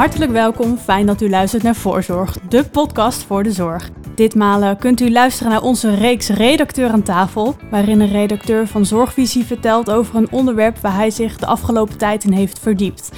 Hartelijk 0.00 0.32
welkom, 0.32 0.76
fijn 0.76 1.06
dat 1.06 1.20
u 1.20 1.30
luistert 1.30 1.62
naar 1.62 1.74
Voorzorg, 1.74 2.38
de 2.48 2.64
podcast 2.64 3.22
voor 3.22 3.42
de 3.42 3.52
zorg. 3.52 3.90
Ditmaal 4.14 4.62
eh, 4.62 4.78
kunt 4.78 5.00
u 5.00 5.10
luisteren 5.10 5.52
naar 5.52 5.62
onze 5.62 5.94
reeks 5.94 6.28
Redacteur 6.28 6.90
aan 6.90 7.02
tafel, 7.02 7.56
waarin 7.70 8.00
een 8.00 8.12
redacteur 8.12 8.66
van 8.66 8.86
Zorgvisie 8.86 9.44
vertelt 9.44 9.90
over 9.90 10.16
een 10.16 10.30
onderwerp 10.30 10.78
waar 10.78 10.94
hij 10.94 11.10
zich 11.10 11.36
de 11.36 11.46
afgelopen 11.46 11.98
tijd 11.98 12.24
in 12.24 12.32
heeft 12.32 12.58
verdiept. 12.58 13.10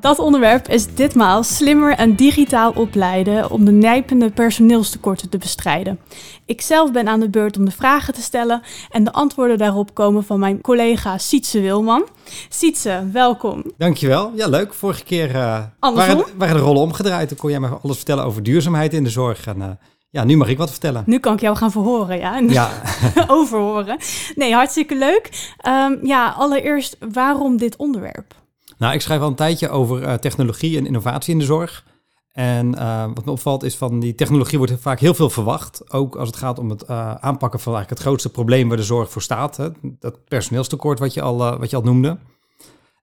Dat 0.00 0.18
onderwerp 0.18 0.68
is 0.68 0.94
ditmaal 0.94 1.42
slimmer 1.42 1.94
en 1.96 2.14
digitaal 2.14 2.72
opleiden 2.72 3.50
om 3.50 3.64
de 3.64 3.70
nijpende 3.70 4.30
personeelstekorten 4.30 5.28
te 5.28 5.38
bestrijden. 5.38 6.00
Ik 6.44 6.60
zelf 6.60 6.92
ben 6.92 7.08
aan 7.08 7.20
de 7.20 7.28
beurt 7.30 7.56
om 7.56 7.64
de 7.64 7.70
vragen 7.70 8.14
te 8.14 8.22
stellen 8.22 8.62
en 8.90 9.04
de 9.04 9.12
antwoorden 9.12 9.58
daarop 9.58 9.94
komen 9.94 10.24
van 10.24 10.38
mijn 10.38 10.60
collega 10.60 11.18
Sietse 11.18 11.60
Wilman. 11.60 12.08
Sietse, 12.48 13.08
welkom. 13.12 13.64
Dankjewel. 13.78 14.32
Ja, 14.34 14.46
leuk. 14.46 14.74
Vorige 14.74 15.04
keer 15.04 15.28
uh, 15.28 15.34
waren, 15.80 16.24
waren, 16.36 16.56
de 16.56 16.62
rollen 16.62 16.82
omgedraaid. 16.82 17.28
Toen 17.28 17.36
kon 17.36 17.50
jij 17.50 17.60
me 17.60 17.68
alles 17.68 17.96
vertellen 17.96 18.24
over 18.24 18.42
duurzaamheid 18.42 18.94
in 18.94 19.04
de 19.04 19.10
zorg. 19.10 19.46
En, 19.46 19.58
uh, 19.58 19.66
ja, 20.10 20.24
nu 20.24 20.36
mag 20.36 20.48
ik 20.48 20.58
wat 20.58 20.70
vertellen. 20.70 21.02
Nu 21.06 21.18
kan 21.18 21.34
ik 21.34 21.40
jou 21.40 21.56
gaan 21.56 21.70
verhoren, 21.70 22.18
ja. 22.18 22.38
Ja. 22.38 22.70
Overhoren. 23.28 23.98
Nee, 24.34 24.54
hartstikke 24.54 24.96
leuk. 24.96 25.52
Um, 25.68 25.98
ja, 26.02 26.28
allereerst, 26.28 26.96
waarom 27.12 27.56
dit 27.56 27.76
onderwerp? 27.76 28.39
Nou, 28.80 28.94
ik 28.94 29.00
schrijf 29.00 29.20
al 29.20 29.28
een 29.28 29.34
tijdje 29.34 29.68
over 29.68 30.02
uh, 30.02 30.14
technologie 30.14 30.78
en 30.78 30.86
innovatie 30.86 31.32
in 31.32 31.38
de 31.38 31.44
zorg. 31.44 31.84
En 32.32 32.74
uh, 32.74 33.04
wat 33.14 33.24
me 33.24 33.30
opvalt 33.30 33.62
is 33.62 33.76
van 33.76 34.00
die 34.00 34.14
technologie 34.14 34.58
wordt 34.58 34.72
vaak 34.80 35.00
heel 35.00 35.14
veel 35.14 35.30
verwacht. 35.30 35.92
Ook 35.92 36.16
als 36.16 36.28
het 36.28 36.36
gaat 36.36 36.58
om 36.58 36.70
het 36.70 36.82
uh, 36.82 37.14
aanpakken 37.14 37.60
van 37.60 37.74
eigenlijk 37.74 37.88
het 37.88 38.08
grootste 38.08 38.30
probleem 38.30 38.68
waar 38.68 38.76
de 38.76 38.82
zorg 38.82 39.10
voor 39.10 39.22
staat. 39.22 39.56
Hè? 39.56 39.68
Dat 39.82 40.24
personeelstekort 40.24 40.98
wat 40.98 41.14
je, 41.14 41.22
al, 41.22 41.58
wat 41.58 41.70
je 41.70 41.76
al 41.76 41.82
noemde. 41.82 42.18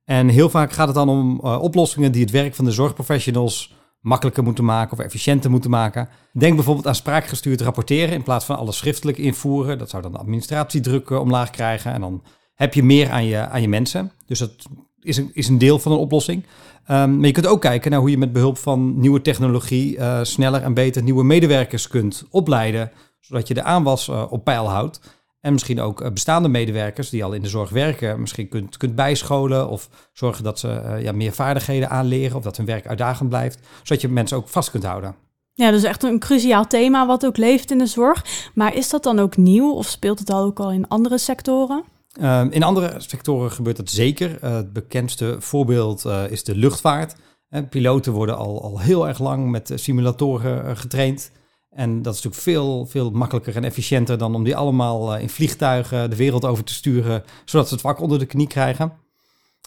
En 0.05 0.27
heel 0.27 0.49
vaak 0.49 0.71
gaat 0.71 0.87
het 0.87 0.95
dan 0.95 1.09
om 1.09 1.39
oplossingen 1.39 2.11
die 2.11 2.21
het 2.21 2.31
werk 2.31 2.55
van 2.55 2.65
de 2.65 2.71
zorgprofessionals 2.71 3.75
makkelijker 4.01 4.43
moeten 4.43 4.65
maken 4.65 4.97
of 4.97 5.03
efficiënter 5.03 5.49
moeten 5.49 5.69
maken. 5.69 6.09
Denk 6.33 6.55
bijvoorbeeld 6.55 6.87
aan 6.87 6.95
spraakgestuurd 6.95 7.61
rapporteren 7.61 8.13
in 8.13 8.23
plaats 8.23 8.45
van 8.45 8.57
alles 8.57 8.77
schriftelijk 8.77 9.17
invoeren. 9.17 9.77
Dat 9.77 9.89
zou 9.89 10.01
dan 10.01 10.11
de 10.11 10.17
administratiedruk 10.17 11.09
omlaag 11.09 11.49
krijgen 11.49 11.93
en 11.93 12.01
dan 12.01 12.23
heb 12.55 12.73
je 12.73 12.83
meer 12.83 13.09
aan 13.09 13.25
je, 13.25 13.47
aan 13.47 13.61
je 13.61 13.69
mensen. 13.69 14.11
Dus 14.25 14.39
dat 14.39 14.67
is 15.01 15.17
een, 15.17 15.29
is 15.33 15.47
een 15.47 15.57
deel 15.57 15.79
van 15.79 15.91
een 15.91 15.97
oplossing. 15.97 16.43
Um, 16.91 17.17
maar 17.17 17.25
je 17.25 17.31
kunt 17.31 17.47
ook 17.47 17.61
kijken 17.61 17.91
naar 17.91 17.99
hoe 17.99 18.09
je 18.09 18.17
met 18.17 18.33
behulp 18.33 18.57
van 18.57 18.99
nieuwe 18.99 19.21
technologie 19.21 19.97
uh, 19.97 20.19
sneller 20.23 20.61
en 20.61 20.73
beter 20.73 21.03
nieuwe 21.03 21.23
medewerkers 21.23 21.87
kunt 21.87 22.25
opleiden, 22.29 22.91
zodat 23.19 23.47
je 23.47 23.53
de 23.53 23.63
aanwas 23.63 24.07
uh, 24.07 24.23
op 24.29 24.43
peil 24.43 24.69
houdt. 24.69 24.99
En 25.39 25.53
misschien 25.53 25.81
ook 25.81 26.01
uh, 26.01 26.11
bestaande 26.11 26.47
medewerkers 26.47 27.09
die 27.09 27.23
al 27.23 27.33
in 27.33 27.41
de 27.41 27.49
zorg 27.49 27.69
werken, 27.69 28.19
misschien 28.19 28.49
kunt, 28.49 28.77
kunt 28.77 28.95
bijscholen 28.95 29.69
of 29.69 29.89
zorgen 30.13 30.43
dat 30.43 30.59
ze 30.59 30.97
ja, 31.01 31.11
meer 31.11 31.31
vaardigheden 31.31 31.89
aanleren 31.89 32.37
of 32.37 32.43
dat 32.43 32.57
hun 32.57 32.65
werk 32.65 32.87
uitdagend 32.87 33.29
blijft, 33.29 33.59
zodat 33.83 34.01
je 34.01 34.07
mensen 34.07 34.37
ook 34.37 34.47
vast 34.47 34.71
kunt 34.71 34.83
houden. 34.83 35.15
Ja, 35.53 35.71
dus 35.71 35.83
echt 35.83 36.03
een 36.03 36.19
cruciaal 36.19 36.67
thema 36.67 37.05
wat 37.05 37.25
ook 37.25 37.37
leeft 37.37 37.71
in 37.71 37.77
de 37.77 37.85
zorg. 37.85 38.25
Maar 38.53 38.75
is 38.75 38.89
dat 38.89 39.03
dan 39.03 39.19
ook 39.19 39.37
nieuw 39.37 39.71
of 39.71 39.87
speelt 39.87 40.19
het 40.19 40.29
al 40.29 40.43
ook 40.43 40.59
al 40.59 40.71
in 40.71 40.87
andere 40.87 41.17
sectoren? 41.17 41.83
Ehm, 42.19 42.47
in 42.49 42.63
andere 42.63 42.93
sectoren 42.97 43.51
gebeurt 43.51 43.77
dat 43.77 43.89
zeker. 43.89 44.43
Uh, 44.43 44.55
het 44.55 44.73
bekendste 44.73 45.35
voorbeeld 45.39 46.05
uh, 46.05 46.31
is 46.31 46.43
de 46.43 46.55
luchtvaart. 46.55 47.15
Uh, 47.49 47.61
piloten 47.69 48.13
worden 48.13 48.37
al, 48.37 48.61
al 48.61 48.79
heel 48.79 49.07
erg 49.07 49.19
lang 49.19 49.49
met 49.49 49.71
simulatoren 49.75 50.77
getraind. 50.77 51.31
En 51.69 52.01
dat 52.01 52.13
is 52.15 52.23
natuurlijk 52.23 52.43
veel, 52.43 52.85
veel 52.85 53.11
makkelijker 53.11 53.55
en 53.55 53.63
efficiënter 53.63 54.17
dan 54.17 54.35
om 54.35 54.43
die 54.43 54.55
allemaal 54.55 55.17
in 55.17 55.29
vliegtuigen 55.29 56.09
de 56.09 56.15
wereld 56.15 56.45
over 56.45 56.63
te 56.63 56.73
sturen, 56.73 57.23
zodat 57.45 57.67
ze 57.67 57.73
het 57.73 57.83
vak 57.83 57.99
onder 57.99 58.19
de 58.19 58.25
knie 58.25 58.47
krijgen. 58.47 58.93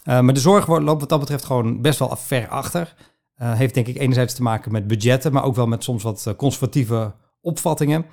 maar 0.03 0.33
de 0.33 0.39
zorg 0.39 0.67
loopt 0.67 0.99
wat 0.99 1.09
dat 1.09 1.19
betreft 1.19 1.45
gewoon 1.45 1.81
best 1.81 1.99
wel 1.99 2.15
ver 2.15 2.47
achter. 2.47 2.93
heeft 3.35 3.73
denk 3.73 3.87
ik 3.87 3.97
enerzijds 3.97 4.33
te 4.33 4.41
maken 4.41 4.71
met 4.71 4.87
budgetten, 4.87 5.33
maar 5.33 5.43
ook 5.43 5.55
wel 5.55 5.67
met 5.67 5.83
soms 5.83 6.03
wat 6.03 6.33
conservatieve 6.37 7.13
opvattingen. 7.41 8.05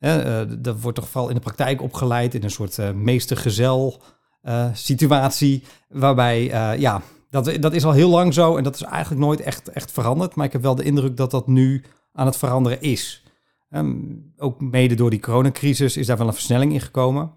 Uh, 0.00 0.40
dat 0.58 0.80
wordt 0.80 0.98
toch 0.98 1.08
vooral 1.08 1.28
in 1.28 1.34
de 1.34 1.40
praktijk 1.40 1.82
opgeleid 1.82 2.34
in 2.34 2.42
een 2.42 2.50
soort 2.50 2.78
uh, 2.78 2.90
meestergezel 2.90 4.02
uh, 4.42 4.66
situatie. 4.72 5.62
Waarbij, 5.88 6.44
ja, 6.78 7.02
dat, 7.30 7.56
dat 7.60 7.72
is 7.72 7.84
al 7.84 7.92
heel 7.92 8.10
lang 8.10 8.34
zo 8.34 8.56
en 8.56 8.64
dat 8.64 8.74
is 8.74 8.82
eigenlijk 8.82 9.24
nooit 9.24 9.40
echt, 9.40 9.68
echt 9.68 9.92
veranderd. 9.92 10.34
Maar 10.34 10.46
ik 10.46 10.52
heb 10.52 10.62
wel 10.62 10.74
de 10.74 10.82
indruk 10.82 11.16
dat 11.16 11.30
dat 11.30 11.46
nu 11.46 11.84
aan 12.12 12.26
het 12.26 12.36
veranderen 12.36 12.80
is. 12.80 13.24
Um, 13.70 14.32
ook 14.36 14.60
mede 14.60 14.94
door 14.94 15.10
die 15.10 15.20
coronacrisis 15.20 15.96
is 15.96 16.06
daar 16.06 16.18
wel 16.18 16.26
een 16.26 16.32
versnelling 16.32 16.72
in 16.72 16.80
gekomen. 16.80 17.32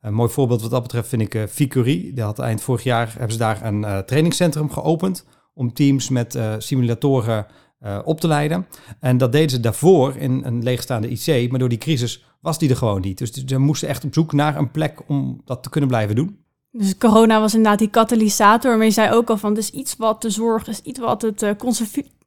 Een 0.00 0.14
mooi 0.14 0.30
voorbeeld 0.30 0.62
wat 0.62 0.70
dat 0.70 0.82
betreft 0.82 1.08
vind 1.08 1.22
ik 1.22 1.48
uh. 1.48 2.14
Die 2.14 2.22
had 2.22 2.38
eind 2.38 2.60
vorig 2.60 2.82
jaar 2.82 3.12
hebben 3.12 3.32
ze 3.32 3.38
daar 3.38 3.64
een 3.64 4.04
trainingscentrum 4.06 4.70
geopend 4.70 5.26
om 5.54 5.72
teams 5.72 6.08
met 6.08 6.38
simulatoren 6.58 7.46
uh, 7.84 7.98
op 8.04 8.20
te 8.20 8.26
leiden. 8.26 8.66
En 9.00 9.18
dat 9.18 9.32
deden 9.32 9.50
ze 9.50 9.60
daarvoor 9.60 10.16
in 10.16 10.42
een 10.44 10.62
leegstaande 10.62 11.08
IC, 11.08 11.50
maar 11.50 11.58
door 11.58 11.68
die 11.68 11.78
crisis 11.78 12.24
was 12.40 12.58
die 12.58 12.70
er 12.70 12.76
gewoon 12.76 13.00
niet. 13.00 13.18
Dus 13.18 13.30
ze 13.30 13.58
moesten 13.58 13.88
echt 13.88 14.04
op 14.04 14.14
zoek 14.14 14.32
naar 14.32 14.56
een 14.56 14.70
plek 14.70 15.00
om 15.06 15.40
dat 15.44 15.62
te 15.62 15.70
kunnen 15.70 15.88
blijven 15.88 16.16
doen. 16.16 16.38
Dus 16.70 16.98
corona 16.98 17.40
was 17.40 17.54
inderdaad 17.54 17.78
die 17.78 17.90
katalysator, 17.90 18.76
maar 18.76 18.86
je 18.86 18.92
zei 18.92 19.12
ook 19.12 19.30
al 19.30 19.36
van, 19.36 19.56
is 19.56 19.70
iets 19.70 19.96
wat 19.96 20.22
de 20.22 20.30
zorg 20.30 20.68
is, 20.68 20.80
iets 20.80 20.98
wat 20.98 21.22
het 21.22 21.42
uh, 21.42 21.50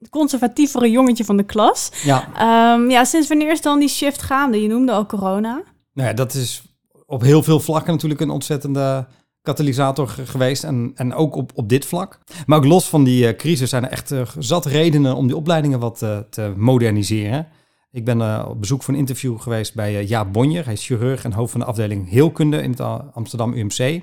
conservatievere 0.10 0.92
jongetje 0.92 1.26
van 1.26 1.38
de 1.38 1.44
klas. 1.44 1.92
Ja. 2.04 2.28
Um, 2.74 2.90
ja, 2.90 3.04
sinds 3.04 3.28
wanneer 3.28 3.52
is 3.52 3.62
dan 3.62 3.80
die 3.80 3.88
shift 3.88 4.22
gaande? 4.22 4.62
Je 4.62 4.68
noemde 4.68 4.92
al 4.92 5.06
corona. 5.06 5.64
Nou 5.94 6.08
ja, 6.08 6.14
dat 6.14 6.34
is 6.34 6.64
op 7.06 7.22
heel 7.22 7.44
veel 7.44 7.60
vlakken 7.60 7.94
natuurlijk 7.94 8.22
een 8.22 8.30
ontzettende 8.30 9.08
katalysator 9.48 10.08
geweest. 10.08 10.64
En, 10.64 10.92
en 10.96 11.14
ook 11.14 11.36
op, 11.36 11.52
op 11.56 11.70
dit 11.70 11.86
vlak. 11.86 12.20
Maar 12.46 12.58
ook 12.58 12.66
los 12.66 12.90
van 12.90 13.04
die 13.04 13.28
uh, 13.28 13.36
crisis 13.36 13.70
zijn 13.70 13.86
er 13.86 13.92
echt 13.92 14.12
uh, 14.12 14.22
zat 14.38 14.66
redenen 14.66 15.16
om 15.16 15.28
die 15.28 15.36
opleidingen 15.36 15.80
wat 15.80 16.02
uh, 16.02 16.18
te 16.30 16.54
moderniseren. 16.58 17.48
Ik 17.92 18.06
ben 18.06 18.48
op 18.48 18.60
bezoek 18.60 18.84
voor 18.84 18.94
een 18.94 19.00
interview 19.00 19.40
geweest 19.40 19.76
bij 19.76 20.04
Jaap 20.06 20.34
Bonjer. 20.34 20.64
Hij 20.64 20.74
is 20.74 20.86
chirurg 20.86 21.24
en 21.24 21.34
hoofd 21.34 21.52
van 21.52 21.60
de 21.60 21.66
afdeling 21.66 22.10
heelkunde 22.10 22.62
in 22.62 22.70
het 22.70 22.82
Amsterdam 23.14 23.54
UMC. 23.54 24.02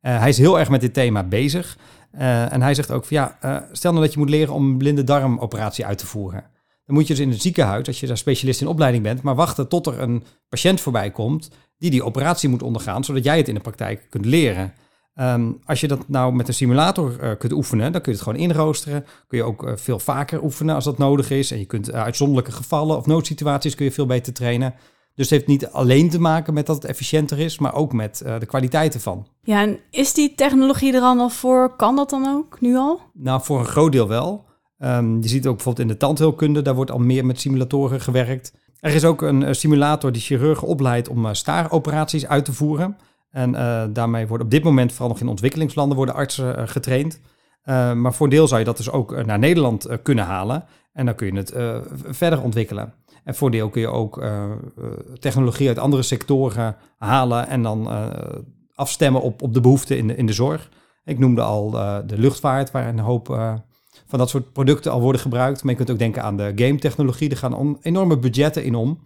hij 0.00 0.28
is 0.28 0.38
heel 0.38 0.58
erg 0.58 0.70
met 0.70 0.80
dit 0.80 0.94
thema 0.94 1.24
bezig. 1.24 1.78
en 2.10 2.62
hij 2.62 2.74
zegt 2.74 2.90
ook 2.90 3.04
van 3.04 3.16
ja, 3.16 3.38
stel 3.72 3.90
nou 3.92 4.04
dat 4.04 4.12
je 4.12 4.18
moet 4.18 4.30
leren 4.30 4.54
om 4.54 4.64
een 4.64 4.78
blinde 4.78 5.04
darmoperatie 5.04 5.86
uit 5.86 5.98
te 5.98 6.06
voeren. 6.06 6.44
Dan 6.86 6.94
moet 6.94 7.06
je 7.06 7.14
dus 7.14 7.22
in 7.22 7.30
het 7.30 7.42
ziekenhuis, 7.42 7.86
als 7.86 8.00
je 8.00 8.06
daar 8.06 8.16
specialist 8.16 8.60
in 8.60 8.66
opleiding 8.66 9.02
bent, 9.02 9.22
maar 9.22 9.34
wachten 9.34 9.68
tot 9.68 9.86
er 9.86 10.00
een 10.00 10.24
patiënt 10.48 10.80
voorbij 10.80 11.10
komt 11.10 11.50
die 11.78 11.90
die 11.90 12.04
operatie 12.04 12.48
moet 12.48 12.62
ondergaan, 12.62 13.04
zodat 13.04 13.24
jij 13.24 13.36
het 13.36 13.48
in 13.48 13.54
de 13.54 13.60
praktijk 13.60 14.06
kunt 14.10 14.24
leren. 14.24 14.72
Ehm, 15.14 15.52
als 15.64 15.80
je 15.80 15.88
dat 15.88 16.08
nou 16.08 16.34
met 16.34 16.48
een 16.48 16.54
simulator 16.54 17.16
uh, 17.22 17.30
kunt 17.38 17.52
oefenen, 17.52 17.92
dan 17.92 18.00
kun 18.00 18.12
je 18.12 18.18
het 18.18 18.28
gewoon 18.28 18.42
inroosteren. 18.42 19.06
Kun 19.26 19.38
je 19.38 19.44
ook 19.44 19.62
uh, 19.62 19.72
veel 19.76 19.98
vaker 19.98 20.42
oefenen 20.42 20.74
als 20.74 20.84
dat 20.84 20.98
nodig 20.98 21.30
is. 21.30 21.50
En 21.50 21.58
je 21.58 21.64
kunt 21.64 21.88
uh, 21.88 21.94
uitzonderlijke 22.02 22.52
gevallen 22.52 22.96
of 22.96 23.06
noodsituaties 23.06 23.74
kun 23.74 23.84
je 23.84 23.92
veel 23.92 24.06
beter 24.06 24.32
trainen. 24.32 24.74
Dus 25.14 25.30
het 25.30 25.38
heeft 25.38 25.46
niet 25.46 25.66
alleen 25.66 26.10
te 26.10 26.20
maken 26.20 26.54
met 26.54 26.66
dat 26.66 26.76
het 26.76 26.84
efficiënter 26.84 27.38
is, 27.38 27.58
maar 27.58 27.74
ook 27.74 27.92
met 27.92 28.22
de 28.38 28.46
kwaliteiten 28.46 29.00
van. 29.00 29.26
Ja, 29.42 29.62
en 29.62 29.78
is 29.90 30.14
die 30.14 30.34
technologie 30.34 30.94
er 30.94 31.00
dan 31.00 31.18
al 31.18 31.28
voor? 31.28 31.76
Kan 31.76 31.96
dat 31.96 32.10
dan 32.10 32.26
ook 32.26 32.60
nu 32.60 32.76
al? 32.76 33.00
Nou, 33.12 33.42
voor 33.42 33.58
een 33.58 33.66
groot 33.66 33.92
deel 33.92 34.08
wel. 34.08 34.44
Um, 34.78 35.22
je 35.22 35.28
ziet 35.28 35.46
ook 35.46 35.54
bijvoorbeeld 35.54 35.88
in 35.88 35.92
de 35.92 36.00
tandheelkunde, 36.00 36.62
daar 36.62 36.74
wordt 36.74 36.90
al 36.90 36.98
meer 36.98 37.26
met 37.26 37.40
simulatoren 37.40 38.00
gewerkt. 38.00 38.54
Er 38.80 38.94
is 38.94 39.04
ook 39.04 39.22
een 39.22 39.54
simulator 39.54 40.12
die 40.12 40.22
chirurgen 40.22 40.68
opleidt 40.68 41.08
om 41.08 41.34
staaroperaties 41.34 42.26
uit 42.26 42.44
te 42.44 42.52
voeren. 42.52 42.96
En 43.30 43.52
uh, 43.52 43.84
daarmee 43.90 44.26
worden 44.26 44.46
op 44.46 44.52
dit 44.52 44.64
moment, 44.64 44.92
vooral 44.92 45.08
nog 45.08 45.20
in 45.20 45.28
ontwikkelingslanden, 45.28 45.96
worden 45.96 46.14
artsen 46.14 46.68
getraind. 46.68 47.20
Uh, 47.64 47.92
maar 47.92 48.14
voor 48.14 48.26
een 48.26 48.32
deel 48.32 48.48
zou 48.48 48.60
je 48.60 48.66
dat 48.66 48.76
dus 48.76 48.90
ook 48.90 49.24
naar 49.24 49.38
Nederland 49.38 49.88
kunnen 50.02 50.24
halen. 50.24 50.64
En 50.92 51.06
dan 51.06 51.14
kun 51.14 51.26
je 51.26 51.36
het 51.36 51.52
verder 52.06 52.42
ontwikkelen. 52.42 52.92
En 53.24 53.34
voor 53.34 53.50
deel 53.50 53.68
kun 53.68 53.80
je 53.80 53.88
ook 53.88 54.24
technologie 55.18 55.68
uit 55.68 55.78
andere 55.78 56.02
sectoren 56.02 56.76
halen 56.96 57.48
en 57.48 57.62
dan 57.62 57.88
afstemmen 58.74 59.22
op, 59.22 59.42
op 59.42 59.54
de 59.54 59.60
behoeften 59.60 59.98
in 59.98 60.16
in 60.16 60.26
de 60.26 60.32
zorg. 60.32 60.68
Ik 61.04 61.18
noemde 61.18 61.42
al 61.42 61.70
de 62.06 62.18
luchtvaart, 62.18 62.70
waar 62.70 62.88
een 62.88 62.98
hoop 62.98 63.38
van 64.06 64.18
dat 64.18 64.28
soort 64.28 64.52
producten 64.52 64.92
al 64.92 65.00
worden 65.00 65.20
gebruikt. 65.20 65.62
Maar 65.62 65.70
je 65.70 65.78
kunt 65.78 65.90
ook 65.90 65.98
denken 65.98 66.22
aan 66.22 66.36
de 66.36 66.52
game 66.54 66.78
technologie. 66.78 67.30
Er 67.30 67.36
gaan 67.36 67.78
enorme 67.82 68.18
budgetten 68.18 68.64
in 68.64 68.74
om. 68.74 68.98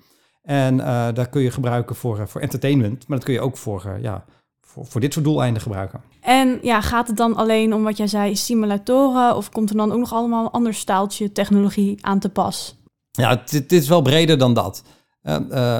En 0.43 0.75
uh, 0.75 0.85
daar 1.15 1.29
kun 1.29 1.43
je 1.43 1.51
gebruiken 1.51 1.97
voor, 1.97 2.19
uh, 2.19 2.27
voor 2.27 2.41
entertainment, 2.41 3.09
maar 3.09 3.17
dat 3.17 3.27
kun 3.27 3.35
je 3.35 3.41
ook 3.41 3.57
voor, 3.57 3.85
uh, 3.87 4.03
ja, 4.03 4.25
voor, 4.61 4.87
voor 4.87 5.01
dit 5.01 5.13
soort 5.13 5.25
doeleinden 5.25 5.63
gebruiken. 5.63 6.01
En 6.21 6.59
ja, 6.63 6.81
gaat 6.81 7.07
het 7.07 7.17
dan 7.17 7.37
alleen 7.37 7.75
om 7.75 7.83
wat 7.83 7.97
jij 7.97 8.07
zei, 8.07 8.37
simulatoren, 8.37 9.37
of 9.37 9.51
komt 9.51 9.71
er 9.71 9.77
dan 9.77 9.93
ook 9.93 9.99
nog 9.99 10.13
allemaal 10.13 10.45
een 10.45 10.51
ander 10.51 10.75
staaltje 10.75 11.33
technologie 11.33 12.07
aan 12.07 12.19
te 12.19 12.29
pas? 12.29 12.79
Ja, 13.11 13.43
dit, 13.51 13.73
is 13.73 13.89
wel 13.89 14.03
breder 14.03 14.39
dan 14.39 14.55
dat. 14.55 14.85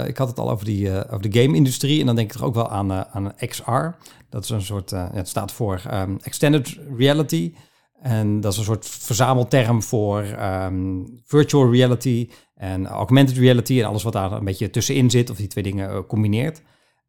ik 0.07 0.17
had 0.17 0.29
het 0.29 0.39
al 0.39 0.51
over, 0.51 0.65
die, 0.65 1.09
over 1.11 1.31
de 1.31 1.41
game-industrie 1.41 2.01
en 2.01 2.07
dan 2.07 2.17
denk 2.17 2.33
ik 2.33 2.37
toch 2.37 2.47
ook 2.47 2.55
wel 2.55 2.71
aan, 2.71 2.93
aan 2.93 3.35
XR. 3.37 3.87
Dat 4.29 4.45
is 4.45 4.51
een 4.51 4.63
soort, 4.63 4.91
het 4.91 5.29
staat 5.29 5.53
voor 5.53 5.83
um, 5.93 6.19
Extended 6.23 6.79
Reality. 6.97 7.53
En 8.03 8.41
dat 8.41 8.53
is 8.53 8.59
een 8.59 8.65
soort 8.65 8.87
verzamelterm 8.87 9.83
voor 9.83 10.25
um, 10.41 11.21
virtual 11.25 11.73
reality 11.73 12.29
en 12.55 12.87
augmented 12.87 13.37
reality 13.37 13.81
en 13.81 13.87
alles 13.87 14.03
wat 14.03 14.13
daar 14.13 14.33
een 14.33 14.45
beetje 14.45 14.71
tussenin 14.71 15.11
zit 15.11 15.31
of 15.31 15.37
die 15.37 15.47
twee 15.47 15.65
dingen 15.65 15.91
uh, 15.91 15.99
combineert. 16.09 16.63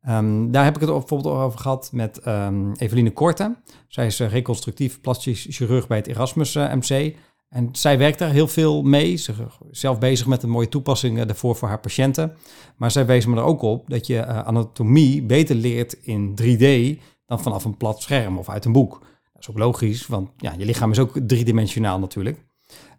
Um, 0.10 0.52
daar 0.52 0.64
heb 0.64 0.76
ik 0.76 0.82
het 0.82 0.90
bijvoorbeeld 0.90 1.36
over 1.36 1.60
gehad 1.60 1.90
met 1.94 2.28
um, 2.28 2.72
Eveline 2.76 3.12
Korte. 3.12 3.56
Zij 3.88 4.06
is 4.06 4.20
uh, 4.20 4.30
reconstructief 4.30 5.02
plastisch 5.02 5.48
chirurg 5.50 5.88
bij 5.88 5.98
het 5.98 6.08
Erasmus 6.08 6.56
uh, 6.56 6.74
MC. 6.74 7.16
En 7.50 7.70
zij 7.72 7.98
werkt 7.98 8.20
daar 8.20 8.32
heel 8.32 8.48
veel 8.48 8.84
mee. 8.84 9.24
Zelf 9.72 10.00
bezig 10.00 10.28
met 10.28 10.44
een 10.44 10.50
mooie 10.50 10.70
toepassingen 10.70 11.28
daarvoor 11.28 11.56
voor 11.56 11.68
haar 11.68 11.80
patiënten. 11.80 12.34
Maar 12.78 12.92
zij 12.92 13.06
wees 13.06 13.26
me 13.26 13.38
er 13.38 13.44
ook 13.44 13.62
op 13.62 13.90
dat 13.90 14.08
je 14.08 14.26
anatomie 14.26 15.24
beter 15.24 15.56
leert 15.56 15.94
in 16.02 16.36
3D 16.42 17.00
dan 17.26 17.42
vanaf 17.42 17.66
een 17.66 17.78
plat 17.78 18.02
scherm 18.02 18.38
of 18.38 18.50
uit 18.50 18.66
een 18.66 18.72
boek. 18.72 19.02
Dat 19.42 19.50
is 19.50 19.62
ook 19.62 19.66
logisch, 19.66 20.08
want 20.08 20.30
ja, 20.38 20.54
je 20.58 20.66
lichaam 20.66 20.92
is 20.92 21.00
ook 21.00 21.20
driedimensionaal 21.28 22.00
natuurlijk. 22.00 22.46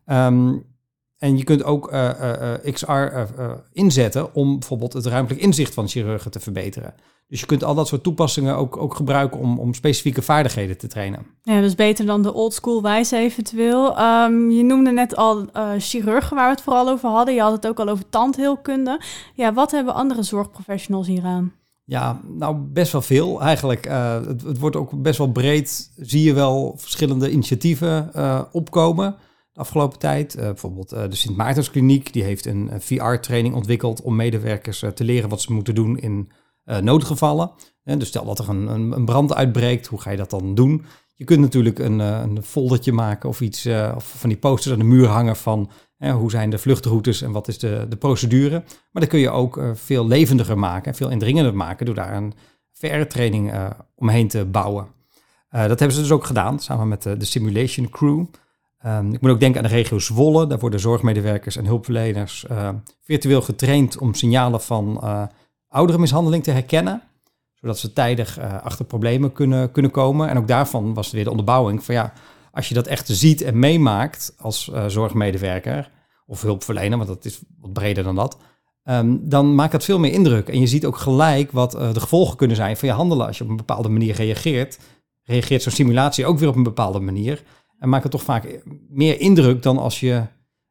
Ehm, 0.04 0.54
en 1.18 1.36
je 1.36 1.44
kunt 1.44 1.64
ook 1.64 1.92
uh, 1.92 2.10
uh, 2.64 2.72
XR 2.72 2.94
inzetten 3.72 4.34
om 4.34 4.58
bijvoorbeeld 4.58 4.92
het 4.92 5.06
ruimtelijk 5.06 5.44
inzicht 5.44 5.74
van 5.74 5.88
chirurgen 5.88 6.30
te 6.30 6.40
verbeteren. 6.40 6.94
Dus 7.28 7.40
je 7.40 7.46
kunt 7.46 7.64
al 7.64 7.74
dat 7.74 7.88
soort 7.88 8.02
toepassingen 8.02 8.56
ook, 8.56 8.76
ook 8.76 8.94
gebruiken 8.94 9.40
om, 9.40 9.58
om 9.58 9.74
specifieke 9.74 10.22
vaardigheden 10.22 10.78
te 10.78 10.86
trainen. 10.86 11.26
Ja, 11.42 11.60
dus 11.60 11.74
beter 11.74 12.06
dan 12.06 12.22
de 12.22 12.32
old 12.32 12.54
school 12.54 12.82
wijze 12.82 13.16
eventueel. 13.16 13.98
Um, 14.00 14.50
je 14.50 14.62
noemde 14.62 14.90
net 14.90 15.16
al 15.16 15.46
chirurgen 15.78 16.36
waar 16.36 16.46
we 16.46 16.54
het 16.54 16.62
vooral 16.62 16.88
over 16.88 17.08
hadden. 17.08 17.34
Je 17.34 17.40
had 17.40 17.52
het 17.52 17.66
ook 17.66 17.80
al 17.80 17.88
over 17.88 18.08
tandheelkunde. 18.08 19.00
Ja, 19.34 19.52
wat 19.52 19.70
hebben 19.70 19.94
andere 19.94 20.22
zorgprofessionals 20.22 21.06
hieraan? 21.06 21.52
Ja, 21.84 22.20
nou 22.28 22.56
best 22.56 22.92
wel 22.92 23.02
veel 23.02 23.40
eigenlijk. 23.40 23.86
Uh, 23.86 24.14
het, 24.26 24.58
wordt 24.58 24.76
ook 24.76 25.02
best 25.02 25.18
wel 25.18 25.32
breed. 25.32 25.90
Zie 25.96 26.22
je 26.22 26.32
wel 26.32 26.74
verschillende 26.76 27.30
initiatieven 27.30 28.10
uh, 28.16 28.42
opkomen 28.52 29.16
de 29.52 29.60
afgelopen 29.60 29.98
tijd. 29.98 30.36
bijvoorbeeld 30.36 30.88
de 30.88 31.14
Sint 31.16 31.36
Maartenskliniek, 31.36 32.12
die 32.12 32.22
heeft 32.22 32.46
een 32.46 32.70
VR-training 32.78 33.54
ontwikkeld 33.54 34.02
om 34.02 34.16
medewerkers 34.16 34.84
te 34.94 35.04
leren 35.04 35.28
wat 35.28 35.40
ze 35.40 35.52
moeten 35.52 35.74
doen 35.74 35.98
in 35.98 36.30
noodgevallen. 36.80 37.50
dus 37.84 38.08
stel 38.08 38.24
dat 38.24 38.38
er 38.38 38.48
een, 38.48 38.66
een, 38.92 39.04
brand 39.04 39.34
uitbreekt, 39.34 39.86
hoe 39.86 40.00
ga 40.00 40.10
je 40.10 40.16
dat 40.16 40.30
dan 40.30 40.54
doen? 40.54 40.84
Je 41.14 41.24
kunt 41.24 41.40
natuurlijk 41.40 41.78
een, 41.78 41.98
een 41.98 42.42
foldertje 42.42 42.92
maken 42.92 43.28
of 43.28 43.40
iets, 43.40 43.66
of 43.94 44.14
van 44.18 44.28
die 44.28 44.38
posters 44.38 44.72
aan 44.72 44.80
de 44.80 44.84
muur 44.84 45.06
hangen 45.06 45.36
van 45.36 45.70
hoe 46.10 46.30
zijn 46.30 46.50
de 46.50 46.58
vluchtroutes 46.58 47.22
en 47.22 47.32
wat 47.32 47.48
is 47.48 47.58
de, 47.58 47.86
de 47.88 47.96
procedure. 47.96 48.62
Maar 48.90 49.02
dan 49.02 49.06
kun 49.06 49.18
je 49.18 49.30
ook 49.30 49.60
veel 49.74 50.06
levendiger 50.06 50.58
maken 50.58 50.90
en 50.90 50.96
veel 50.96 51.10
indringender 51.10 51.54
maken 51.54 51.86
door 51.86 51.94
daar 51.94 52.16
een 52.16 52.34
VR-training 52.72 53.52
omheen 53.94 54.28
te 54.28 54.44
bouwen. 54.44 54.86
dat 55.50 55.78
hebben 55.78 55.92
ze 55.92 56.00
dus 56.00 56.10
ook 56.10 56.24
gedaan, 56.24 56.60
samen 56.60 56.88
met 56.88 57.02
de, 57.02 57.24
Simulation 57.24 57.88
Crew. 57.88 58.24
Um, 58.86 59.12
ik 59.12 59.20
moet 59.20 59.30
ook 59.30 59.40
denken 59.40 59.62
aan 59.62 59.68
de 59.68 59.74
regio 59.74 59.98
Zwolle. 59.98 60.46
Daar 60.46 60.58
worden 60.58 60.80
zorgmedewerkers 60.80 61.56
en 61.56 61.66
hulpverleners 61.66 62.46
virtueel 63.00 63.42
getraind 63.42 63.98
om 63.98 64.14
signalen 64.14 64.60
van 64.60 65.02
ouderenmishandeling 65.68 66.42
te 66.42 66.50
herkennen. 66.50 67.02
Zodat 67.62 67.78
ze 67.78 67.92
tijdig 67.92 68.38
uh, 68.38 68.62
achter 68.62 68.84
problemen 68.84 69.32
kunnen, 69.32 69.72
kunnen 69.72 69.90
komen. 69.90 70.28
En 70.28 70.38
ook 70.38 70.48
daarvan 70.48 70.94
was 70.94 71.10
weer 71.10 71.24
de 71.24 71.30
onderbouwing 71.30 71.84
van 71.84 71.94
ja, 71.94 72.12
als 72.52 72.68
je 72.68 72.74
dat 72.74 72.86
echt 72.86 73.08
ziet 73.08 73.40
en 73.40 73.58
meemaakt 73.58 74.34
als 74.38 74.70
uh, 74.72 74.86
zorgmedewerker 74.86 75.90
of 76.26 76.42
hulpverlener, 76.42 76.96
want 76.96 77.08
dat 77.08 77.24
is 77.24 77.42
wat 77.60 77.72
breder 77.72 78.04
dan 78.04 78.14
dat. 78.14 78.38
Um, 78.84 79.28
dan 79.28 79.54
maakt 79.54 79.72
dat 79.72 79.84
veel 79.84 79.98
meer 79.98 80.12
indruk. 80.12 80.48
En 80.48 80.60
je 80.60 80.66
ziet 80.66 80.86
ook 80.86 80.96
gelijk 80.96 81.52
wat 81.52 81.74
uh, 81.74 81.92
de 81.92 82.00
gevolgen 82.00 82.36
kunnen 82.36 82.56
zijn 82.56 82.76
van 82.76 82.88
je 82.88 82.94
handelen. 82.94 83.26
Als 83.26 83.38
je 83.38 83.44
op 83.44 83.50
een 83.50 83.56
bepaalde 83.56 83.88
manier 83.88 84.14
reageert, 84.14 84.78
reageert 85.22 85.62
zo'n 85.62 85.72
simulatie 85.72 86.26
ook 86.26 86.38
weer 86.38 86.48
op 86.48 86.56
een 86.56 86.62
bepaalde 86.62 87.00
manier. 87.00 87.42
En 87.78 87.88
maakt 87.88 88.02
het 88.02 88.12
toch 88.12 88.22
vaak 88.22 88.62
meer 88.88 89.20
indruk 89.20 89.62
dan 89.62 89.78
als 89.78 90.00
je 90.00 90.26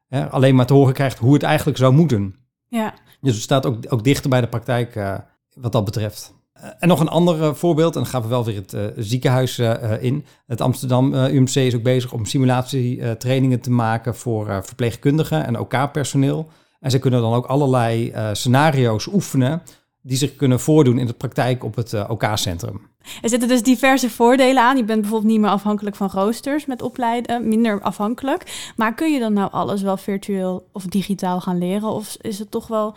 hè, 0.06 0.30
alleen 0.30 0.54
maar 0.54 0.66
te 0.66 0.74
horen 0.74 0.94
krijgt 0.94 1.18
hoe 1.18 1.32
het 1.32 1.42
eigenlijk 1.42 1.78
zou 1.78 1.92
moeten. 1.92 2.34
Ja. 2.68 2.94
Dus 3.20 3.34
het 3.34 3.42
staat 3.42 3.66
ook, 3.66 3.76
ook 3.88 4.04
dichter 4.04 4.30
bij 4.30 4.40
de 4.40 4.48
praktijk 4.48 4.96
uh, 4.96 5.18
wat 5.54 5.72
dat 5.72 5.84
betreft. 5.84 6.34
Uh, 6.62 6.68
en 6.78 6.88
nog 6.88 7.00
een 7.00 7.08
ander 7.08 7.38
uh, 7.38 7.54
voorbeeld, 7.54 7.96
en 7.96 8.02
dan 8.02 8.10
gaan 8.10 8.22
we 8.22 8.28
wel 8.28 8.44
weer 8.44 8.56
het 8.56 8.76
ziekenhuis 8.96 9.58
in. 10.00 10.24
Het 10.46 10.60
Amsterdam 10.60 11.14
UMC 11.14 11.54
is 11.54 11.74
ook 11.74 11.82
bezig 11.82 12.12
om 12.12 12.24
simulatietrainingen 12.24 13.60
te 13.60 13.70
maken 13.70 14.14
voor 14.16 14.64
verpleegkundigen 14.64 15.46
en 15.46 15.58
OK-personeel. 15.58 16.48
En 16.80 16.90
ze 16.90 16.98
kunnen 16.98 17.20
dan 17.20 17.34
ook 17.34 17.46
allerlei 17.46 18.12
scenario's 18.32 19.06
oefenen 19.06 19.62
die 20.02 20.16
zich 20.16 20.36
kunnen 20.36 20.60
voordoen 20.60 20.98
in 20.98 21.06
de 21.06 21.12
praktijk 21.12 21.64
op 21.64 21.74
het 21.74 22.08
OK-centrum. 22.08 22.90
Er 23.22 23.28
zitten 23.28 23.48
dus 23.48 23.62
diverse 23.62 24.10
voordelen 24.10 24.62
aan. 24.62 24.76
Je 24.76 24.84
bent 24.84 25.00
bijvoorbeeld 25.00 25.32
niet 25.32 25.40
meer 25.40 25.50
afhankelijk 25.50 25.96
van 25.96 26.10
roosters 26.12 26.66
met 26.66 26.82
opleiden, 26.82 27.48
minder 27.48 27.80
afhankelijk. 27.80 28.72
Maar 28.76 28.94
kun 28.94 29.12
je 29.12 29.18
dan 29.18 29.32
nou 29.32 29.50
alles 29.50 29.82
wel 29.82 29.96
virtueel 29.96 30.68
of 30.72 30.84
digitaal 30.84 31.40
gaan 31.40 31.58
leren? 31.58 31.88
Of 31.88 32.16
is 32.20 32.38
het 32.38 32.50
toch 32.50 32.66
wel 32.66 32.94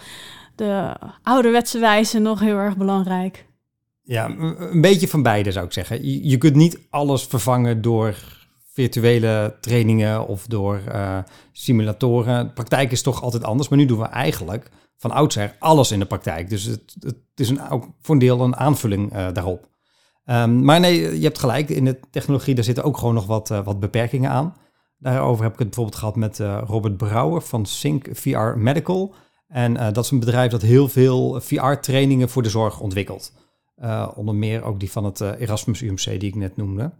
de 0.55 0.95
ouderwetse 1.23 1.79
wijze 1.79 2.19
nog 2.19 2.39
heel 2.39 2.57
erg 2.57 2.77
belangrijk? 2.77 3.45
Ja, 4.05 4.35
een 4.57 4.81
beetje 4.81 5.07
van 5.07 5.21
beide 5.23 5.51
zou 5.51 5.65
ik 5.65 5.73
zeggen. 5.73 6.27
Je, 6.29 6.37
kunt 6.37 6.55
niet 6.55 6.79
alles 6.89 7.23
vervangen 7.23 7.81
door 7.81 8.15
virtuele 8.71 9.57
trainingen 9.61 10.27
of 10.27 10.47
door 10.47 10.81
uh, 10.87 11.17
simulatoren. 11.51 12.47
De 12.47 12.53
praktijk 12.53 12.91
is 12.91 13.01
toch 13.01 13.21
altijd 13.21 13.43
anders, 13.43 13.69
maar 13.69 13.77
nu 13.77 13.85
doen 13.85 13.99
we 13.99 14.05
eigenlijk 14.05 14.69
van 14.97 15.11
oudsher 15.11 15.55
alles 15.59 15.91
in 15.91 15.99
de 15.99 16.05
praktijk. 16.05 16.49
Dus 16.49 16.63
het, 16.63 16.95
het 16.99 17.15
is 17.35 17.49
een, 17.49 17.69
ook 17.69 17.87
voor 18.01 18.15
een 18.15 18.21
deel 18.21 18.41
een 18.41 18.55
aanvulling 18.55 19.13
uh, 19.13 19.27
daarop. 19.33 19.67
Um, 20.25 20.63
maar 20.63 20.79
nee, 20.79 21.19
je 21.19 21.25
hebt 21.25 21.39
gelijk. 21.39 21.69
In 21.69 21.85
de 21.85 21.99
technologie 22.11 22.55
daar 22.55 22.63
zitten 22.63 22.83
ook 22.83 22.97
gewoon 22.97 23.13
nog 23.13 23.25
wat, 23.25 23.49
uh, 23.49 23.65
wat 23.65 23.79
beperkingen 23.79 24.31
aan. 24.31 24.55
Daarover 24.97 25.43
heb 25.43 25.53
ik 25.53 25.59
het 25.59 25.67
bijvoorbeeld 25.67 25.99
gehad 25.99 26.15
met 26.15 26.39
Robert 26.67 26.97
Brouwer 26.97 27.41
van 27.41 27.65
Sync 27.65 28.07
VR 28.11 28.57
Medical. 28.57 29.13
En 29.47 29.73
dat 29.93 30.03
is 30.03 30.11
een 30.11 30.19
bedrijf 30.19 30.51
dat 30.51 30.61
heel 30.61 30.87
veel 30.87 31.41
VR-trainingen 31.41 32.29
voor 32.29 32.43
de 32.43 32.49
zorg 32.49 32.79
ontwikkelt. 32.79 33.31
Onder 34.15 34.35
meer 34.35 34.63
ook 34.63 34.79
die 34.79 34.91
van 34.91 35.05
het 35.05 35.19
Erasmus 35.19 35.81
UMC 35.81 36.03
die 36.03 36.29
ik 36.29 36.35
net 36.35 36.57
noemde. 36.57 36.91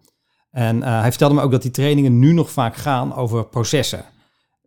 En 0.52 0.84
hij 0.84 1.10
vertelde 1.10 1.36
me 1.36 1.42
ook 1.42 1.52
dat 1.52 1.62
die 1.62 1.72
trainingen 1.72 2.20
nu 2.20 2.34
nog 2.34 2.52
vaak 2.52 2.76
gaan 2.76 3.16
over 3.16 3.46
processen. 3.48 4.06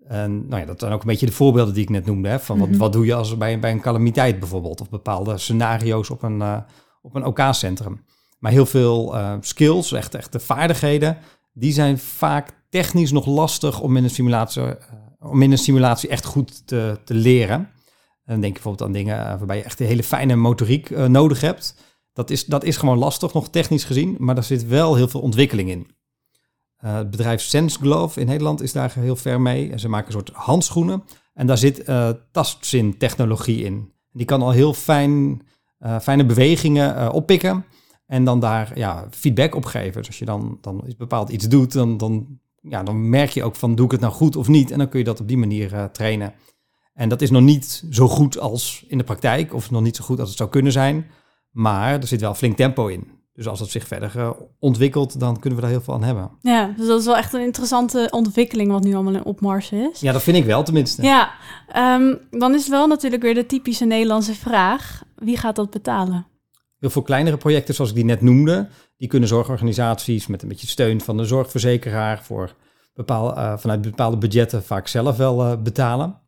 En 0.09 0.49
nou 0.49 0.61
ja, 0.61 0.67
dat 0.67 0.81
zijn 0.81 0.93
ook 0.93 1.01
een 1.01 1.07
beetje 1.07 1.27
de 1.27 1.33
voorbeelden 1.33 1.75
die 1.75 1.83
ik 1.83 1.91
net 1.91 2.07
noemde. 2.07 2.29
Hè, 2.29 2.41
van 2.41 2.57
mm 2.57 2.63
-hmm. 2.63 2.71
wat, 2.71 2.81
wat 2.81 2.93
doe 2.93 3.07
je 3.07 3.15
als 3.15 3.37
bij, 3.37 3.59
bij 3.59 3.71
een 3.71 3.81
calamiteit 3.81 4.39
bijvoorbeeld? 4.39 4.81
Of 4.81 4.91
bepaalde 4.91 5.39
scenario's 5.39 6.11
op 6.11 6.23
een, 6.23 6.63
op 7.03 7.15
een 7.15 7.25
OK-centrum. 7.25 8.05
Maar 8.39 8.53
heel 8.53 8.67
veel 8.67 9.15
skills, 9.41 9.93
echt, 9.93 10.15
echt 10.15 10.33
de 10.33 10.41
vaardigheden, 10.41 11.19
die 11.53 11.73
zijn 11.73 11.99
vaak 11.99 12.51
technisch 12.71 13.13
nog 13.13 13.27
lastig 13.27 13.81
om 13.81 13.97
in 13.97 14.05
een 14.05 14.11
simulatie, 14.11 14.63
om 15.21 15.43
in 15.43 15.51
een 15.51 15.59
simulatie 15.59 16.09
echt 16.09 16.25
goed 16.25 16.67
te, 16.67 16.99
te 17.05 17.15
leren. 17.15 17.59
En 17.59 18.35
dan 18.35 18.41
denk 18.41 18.57
je 18.57 18.63
bijvoorbeeld 18.63 18.89
aan 18.89 18.97
dingen 18.97 19.17
waarbij 19.39 19.57
je 19.57 19.63
echt 19.63 19.81
een 19.81 19.87
hele 19.87 20.03
fijne 20.03 20.37
motoriek 20.37 20.91
nodig 20.91 21.41
hebt. 21.41 21.75
Dat 22.19 22.31
is, 22.31 22.45
dat 22.45 22.65
is 22.65 22.77
gewoon 22.77 22.99
lastig, 22.99 23.33
nog 23.33 23.49
technisch 23.49 23.85
gezien, 23.85 24.17
maar 24.19 24.35
daar 24.35 24.45
zit 24.45 24.67
wel 24.67 24.95
heel 24.95 25.09
veel 25.09 25.21
ontwikkeling 25.21 25.71
in. 25.71 25.87
het 26.77 27.11
bedrijf 27.11 27.41
Sense 27.41 27.79
Glove 27.79 28.21
in 28.21 28.27
Nederland 28.27 28.63
is 28.63 28.73
daar 28.73 28.93
heel 28.95 29.17
ver 29.17 29.41
mee. 29.41 29.71
En 29.71 29.81
ze 29.81 29.89
maken 29.89 30.07
een 30.07 30.13
soort 30.13 30.31
handschoenen. 30.33 31.03
En 31.35 31.47
daar 31.47 31.59
zit 31.59 31.85
tastzin-technologie 32.33 33.65
in. 33.65 33.93
Die 34.13 34.27
kan 34.27 34.43
al 34.43 34.51
heel 34.51 34.75
fijn, 34.75 35.43
fijne 36.01 36.25
bewegingen 36.25 37.13
oppikken. 37.13 37.65
En 38.07 38.25
dan 38.25 38.41
daar 38.41 38.79
ja, 38.79 39.09
feedback 39.11 39.55
op 39.55 39.65
geven. 39.65 39.97
Dus 39.97 40.07
als 40.07 40.19
je 40.19 40.25
dan, 40.25 40.59
dan 40.61 40.95
bepaald 40.99 41.29
iets 41.29 41.49
doet, 41.49 41.73
dan, 41.73 41.97
dan, 41.97 42.41
ja, 42.61 42.83
dan 42.83 43.09
merk 43.09 43.31
je 43.31 43.45
ook 43.45 43.57
van 43.57 43.75
doe 43.75 43.85
ik 43.85 43.93
het 43.93 44.01
nou 44.01 44.13
goed 44.13 44.37
of 44.37 44.49
niet. 44.49 44.71
En 44.71 44.79
dan 44.79 44.89
kun 44.89 44.99
je 44.99 45.05
dat 45.05 45.21
op 45.21 45.29
die 45.29 45.39
manier 45.39 45.73
uh, 45.73 45.85
trainen. 45.85 46.35
En 46.95 47.09
dat 47.09 47.23
is 47.23 47.31
nog 47.31 47.43
niet 47.43 47.85
zo 47.91 48.09
goed 48.09 48.39
als 48.39 48.85
in 48.89 48.99
de 48.99 49.05
praktijk, 49.05 49.55
of 49.55 49.71
nog 49.71 49.83
niet 49.83 49.97
zo 49.97 50.05
goed 50.05 50.21
als 50.21 50.29
het 50.29 50.39
zou 50.39 50.51
kunnen 50.51 50.73
zijn. 50.73 51.07
Maar 51.59 51.93
er 51.93 52.07
zit 52.07 52.21
wel 52.21 52.35
flink 52.35 52.57
tempo 52.57 52.87
in. 52.87 53.07
Dus 53.33 53.49
als 53.49 53.61
het 53.61 53.71
zich 53.71 53.87
verder 53.87 54.13
uh, 54.17 54.31
ontwikkelt, 54.59 55.21
dan 55.21 55.39
kunnen 55.39 55.59
we 55.59 55.65
daar 55.65 55.75
heel 55.75 55.83
veel 55.83 55.95
aan 55.95 56.03
hebben. 56.03 56.31
Ja, 56.41 56.75
dus 56.77 56.87
dat 56.87 57.01
is 57.01 57.07
wel 57.07 57.17
echt 57.17 57.33
een 57.33 57.41
interessante 57.41 58.09
ontwikkeling 58.11 58.71
wat 58.71 58.83
nu 58.83 58.95
allemaal 58.95 59.15
in 59.15 59.25
opmars 59.25 59.71
is. 59.73 60.01
Ja, 60.01 60.13
dat 60.13 60.23
vind 60.23 60.37
ik 60.37 60.45
wel 60.45 60.63
tenminste. 60.63 61.03
Ja, 61.03 61.31
um, 61.97 62.19
dan 62.31 62.55
is 62.55 62.69
wel 62.69 62.87
natuurlijk 62.87 63.23
weer 63.23 63.35
de 63.35 63.47
typische 63.47 63.85
Nederlandse 63.85 64.35
vraag. 64.35 65.03
Wie 65.17 65.37
gaat 65.37 65.57
dat 65.57 65.71
betalen? 65.71 66.27
Heel 66.79 66.91
veel 66.91 67.03
kleinere 67.03 67.37
projecten, 67.37 67.75
zoals 67.75 67.91
ik 67.91 67.97
die 67.97 68.05
net 68.05 68.21
noemde, 68.21 68.69
die 68.97 69.09
kunnen 69.09 69.29
zorgorganisaties 69.29 70.27
met 70.27 70.43
een 70.43 70.49
beetje 70.49 70.67
steun 70.67 71.01
van 71.01 71.17
de 71.17 71.25
zorgverzekeraar 71.25 72.23
voor 72.23 72.55
bepaal, 72.95 73.39
uh, 73.39 73.59
vanuit 73.59 73.81
bepaalde 73.81 74.17
budgetten 74.17 74.63
vaak 74.63 74.89
zelf 74.89 75.17
wel 75.17 75.45
uh, 75.45 75.63
betalen. 75.63 76.21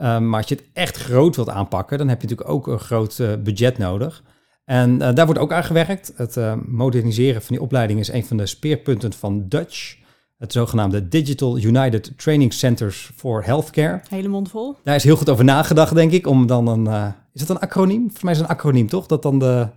Um, 0.00 0.28
maar 0.28 0.40
als 0.40 0.48
je 0.48 0.54
het 0.54 0.64
echt 0.72 0.96
groot 0.96 1.36
wilt 1.36 1.48
aanpakken, 1.48 1.98
dan 1.98 2.08
heb 2.08 2.22
je 2.22 2.28
natuurlijk 2.28 2.56
ook 2.56 2.66
een 2.66 2.78
groot 2.78 3.22
budget 3.42 3.78
nodig. 3.78 4.22
En 4.64 4.98
daar 4.98 5.24
wordt 5.24 5.40
ook 5.40 5.52
aan 5.52 5.64
gewerkt. 5.64 6.12
Het 6.16 6.38
moderniseren 6.66 7.42
van 7.42 7.54
die 7.54 7.64
opleiding 7.64 8.00
is 8.00 8.08
een 8.08 8.24
van 8.24 8.36
de 8.36 8.46
speerpunten 8.46 9.12
van 9.12 9.48
Dutch. 9.48 9.96
Het 10.38 10.52
zogenaamde 10.52 11.08
Digital 11.08 11.58
United 11.58 12.12
Training 12.16 12.52
Centers 12.52 13.10
for 13.16 13.44
Healthcare. 13.44 14.00
Hele 14.08 14.28
mond 14.28 14.50
vol. 14.50 14.76
Daar 14.84 14.94
is 14.94 15.04
heel 15.04 15.16
goed 15.16 15.30
over 15.30 15.44
nagedacht, 15.44 15.94
denk 15.94 16.12
ik, 16.12 16.26
om 16.26 16.46
dan 16.46 16.66
een... 16.66 17.14
is 17.32 17.40
dat 17.40 17.50
een 17.50 17.62
acroniem? 17.62 18.00
Volgens 18.00 18.22
mij 18.22 18.32
is 18.32 18.38
het 18.38 18.48
een 18.48 18.54
acroniem, 18.54 18.88
toch? 18.88 19.06
Dat 19.06 19.22
dan 19.22 19.38
de 19.38 19.68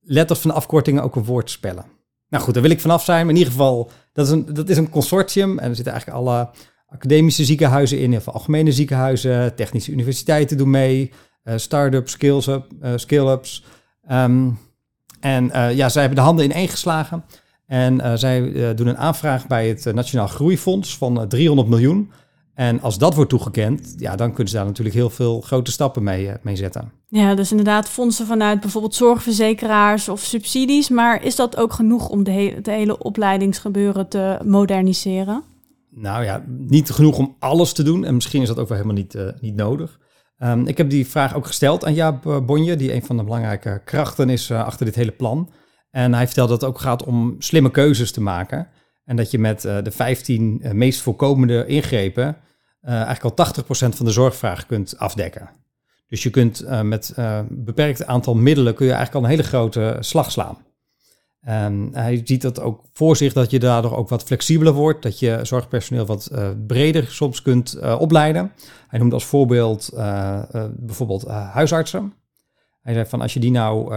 letters 0.00 0.40
van 0.40 0.50
de 0.50 0.56
afkortingen 0.56 1.02
ook 1.02 1.16
een 1.16 1.24
woord 1.24 1.50
spellen. 1.50 1.84
Nou 2.28 2.44
goed, 2.44 2.54
daar 2.54 2.62
wil 2.62 2.72
ik 2.72 2.80
vanaf 2.80 3.04
zijn. 3.04 3.20
Maar 3.20 3.34
in 3.34 3.40
ieder 3.40 3.52
geval, 3.52 3.90
dat 4.12 4.26
is 4.26 4.32
een, 4.32 4.54
dat 4.54 4.68
is 4.68 4.76
een 4.76 4.90
consortium. 4.90 5.58
En 5.58 5.68
er 5.68 5.74
zitten 5.74 5.92
eigenlijk 5.92 6.22
alle 6.22 6.50
academische 6.86 7.44
ziekenhuizen 7.44 7.98
in. 7.98 8.10
Heel 8.10 8.20
veel 8.20 8.32
algemene 8.32 8.72
ziekenhuizen, 8.72 9.54
technische 9.54 9.92
universiteiten 9.92 10.56
doen 10.56 10.70
mee. 10.70 11.12
Uh, 11.44 11.54
start-ups, 11.56 12.16
uh, 12.22 12.58
skill-ups. 12.96 13.64
Um, 14.12 14.58
en 15.20 15.44
uh, 15.44 15.76
ja, 15.76 15.88
zij 15.88 16.00
hebben 16.00 16.18
de 16.18 16.26
handen 16.26 16.44
in 16.44 16.52
één 16.52 16.68
geslagen. 16.68 17.24
En 17.66 18.18
zij 18.18 18.74
doen 18.74 18.86
een 18.86 18.98
aanvraag 18.98 19.46
bij 19.46 19.68
het 19.68 19.94
Nationaal 19.94 20.26
Groeifonds 20.26 20.96
van 20.96 21.28
300 21.28 21.68
miljoen. 21.68 22.10
En 22.54 22.80
als 22.80 22.98
dat 22.98 23.14
wordt 23.14 23.30
toegekend, 23.30 23.94
ja, 23.96 24.16
dan 24.16 24.28
kunnen 24.28 24.48
ze 24.48 24.56
daar 24.56 24.66
natuurlijk 24.66 24.96
heel 24.96 25.10
veel 25.10 25.40
grote 25.40 25.72
stappen 25.72 26.02
mee, 26.02 26.30
mee 26.42 26.56
zetten. 26.56 26.92
Ja, 27.08 27.34
dus 27.34 27.50
inderdaad 27.50 27.88
fondsen 27.88 28.26
vanuit 28.26 28.60
bijvoorbeeld 28.60 28.94
zorgverzekeraars 28.94 30.08
of 30.08 30.20
subsidies. 30.20 30.88
Maar 30.88 31.22
is 31.22 31.36
dat 31.36 31.56
ook 31.56 31.72
genoeg 31.72 32.08
om 32.08 32.24
de 32.24 32.30
hele, 32.30 32.54
het 32.54 32.66
hele 32.66 32.98
opleidingsgebeuren 32.98 34.08
te 34.08 34.38
moderniseren? 34.44 35.42
Nou 35.90 36.24
ja, 36.24 36.44
niet 36.46 36.90
genoeg 36.90 37.18
om 37.18 37.36
alles 37.38 37.72
te 37.72 37.82
doen. 37.82 38.04
En 38.04 38.14
misschien 38.14 38.42
is 38.42 38.48
dat 38.48 38.58
ook 38.58 38.68
wel 38.68 38.76
helemaal 38.76 39.02
niet, 39.02 39.18
niet 39.40 39.56
nodig. 39.56 39.98
Um, 40.38 40.66
ik 40.66 40.76
heb 40.76 40.90
die 40.90 41.06
vraag 41.06 41.34
ook 41.34 41.46
gesteld 41.46 41.84
aan 41.84 41.94
Jaap 41.94 42.26
eh, 42.26 42.40
Bonje, 42.40 42.76
die 42.76 42.94
een 42.94 43.04
van 43.04 43.16
de 43.16 43.24
belangrijke 43.24 43.80
krachten 43.84 44.28
is 44.28 44.50
uh, 44.50 44.64
achter 44.64 44.86
dit 44.86 44.94
hele 44.94 45.10
plan. 45.10 45.50
En 45.90 46.14
hij 46.14 46.26
vertelde 46.26 46.52
dat 46.52 46.60
het 46.60 46.70
ook 46.70 46.80
gaat 46.80 47.04
om 47.04 47.36
slimme 47.38 47.70
keuzes 47.70 48.12
te 48.12 48.20
maken. 48.20 48.68
En 49.04 49.16
dat 49.16 49.30
je 49.30 49.38
met 49.38 49.64
uh, 49.64 49.76
de 49.82 49.90
15 49.90 50.62
meest 50.72 51.00
voorkomende 51.00 51.66
ingrepen 51.66 52.36
eigenlijk 52.82 53.38
al 53.38 53.46
80% 53.62 53.64
van 53.68 54.06
de 54.06 54.12
zorgvraag 54.12 54.66
kunt 54.66 54.98
afdekken. 54.98 55.50
Dus 56.08 56.22
je 56.22 56.30
kunt 56.30 56.82
met 56.82 57.12
een 57.14 57.46
beperkt 57.50 58.06
aantal 58.06 58.34
middelen 58.34 58.74
kun 58.74 58.86
je 58.86 58.92
eigenlijk 58.92 59.24
al 59.24 59.30
een 59.30 59.36
hele 59.36 59.48
grote 59.48 59.96
slag 60.00 60.30
slaan. 60.30 60.56
Um, 61.48 61.88
hij 61.92 62.20
ziet 62.24 62.42
dat 62.42 62.60
ook 62.60 62.84
voor 62.92 63.16
zich 63.16 63.32
dat 63.32 63.50
je 63.50 63.58
daardoor 63.58 63.96
ook 63.96 64.08
wat 64.08 64.22
flexibeler 64.22 64.72
wordt, 64.72 65.02
dat 65.02 65.18
je 65.18 65.40
zorgpersoneel 65.42 66.06
wat 66.06 66.28
uh, 66.32 66.48
breder 66.66 67.06
soms 67.06 67.42
kunt 67.42 67.76
uh, 67.76 67.96
opleiden. 68.00 68.52
Hij 68.88 68.98
noemt 68.98 69.12
als 69.12 69.24
voorbeeld 69.24 69.90
uh, 69.94 70.42
bijvoorbeeld 70.76 71.26
huisartsen. 71.26 72.12
Hij 72.82 72.94
zei 72.94 73.06
van 73.06 73.20
als 73.20 73.34
je 73.34 73.40
die 73.40 73.50
nou 73.50 73.94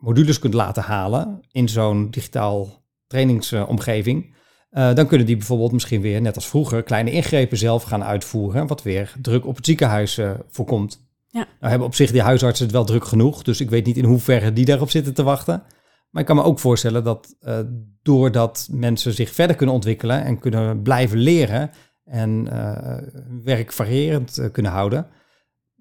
modules 0.00 0.38
kunt 0.38 0.54
laten 0.54 0.82
halen 0.82 1.40
in 1.52 1.68
zo'n 1.68 2.10
digitaal 2.10 2.82
trainingsomgeving, 3.06 4.34
dan 4.70 5.06
kunnen 5.06 5.26
die 5.26 5.36
bijvoorbeeld 5.36 5.72
misschien 5.72 6.00
weer, 6.00 6.20
net 6.20 6.34
als 6.34 6.48
vroeger, 6.48 6.82
kleine 6.82 7.10
ingrepen 7.10 7.58
zelf 7.58 7.82
gaan 7.82 8.04
uitvoeren, 8.04 8.66
wat 8.66 8.82
weer 8.82 9.12
druk 9.22 9.46
op 9.46 9.56
het 9.56 9.66
ziekenhuis 9.66 10.20
voorkomt. 10.48 11.06
Ja. 11.28 11.46
Nou 11.60 11.70
hebben 11.70 11.88
op 11.88 11.94
zich 11.94 12.10
die 12.10 12.22
huisartsen 12.22 12.64
het 12.64 12.74
wel 12.74 12.84
druk 12.84 13.04
genoeg, 13.04 13.42
dus 13.42 13.60
ik 13.60 13.70
weet 13.70 13.86
niet 13.86 13.96
in 13.96 14.04
hoeverre 14.04 14.52
die 14.52 14.64
daarop 14.64 14.90
zitten 14.90 15.14
te 15.14 15.22
wachten. 15.22 15.62
Maar 16.10 16.22
ik 16.22 16.28
kan 16.28 16.36
me 16.36 16.42
ook 16.42 16.58
voorstellen 16.58 17.04
dat 17.04 17.36
uh, 17.40 17.58
doordat 18.02 18.68
mensen 18.70 19.12
zich 19.12 19.30
verder 19.30 19.56
kunnen 19.56 19.74
ontwikkelen 19.74 20.24
en 20.24 20.38
kunnen 20.38 20.82
blijven 20.82 21.18
leren 21.18 21.70
en 22.04 22.48
uh, 22.52 22.98
werk 23.44 23.72
variërend 23.72 24.38
uh, 24.38 24.46
kunnen 24.52 24.72
houden, 24.72 25.06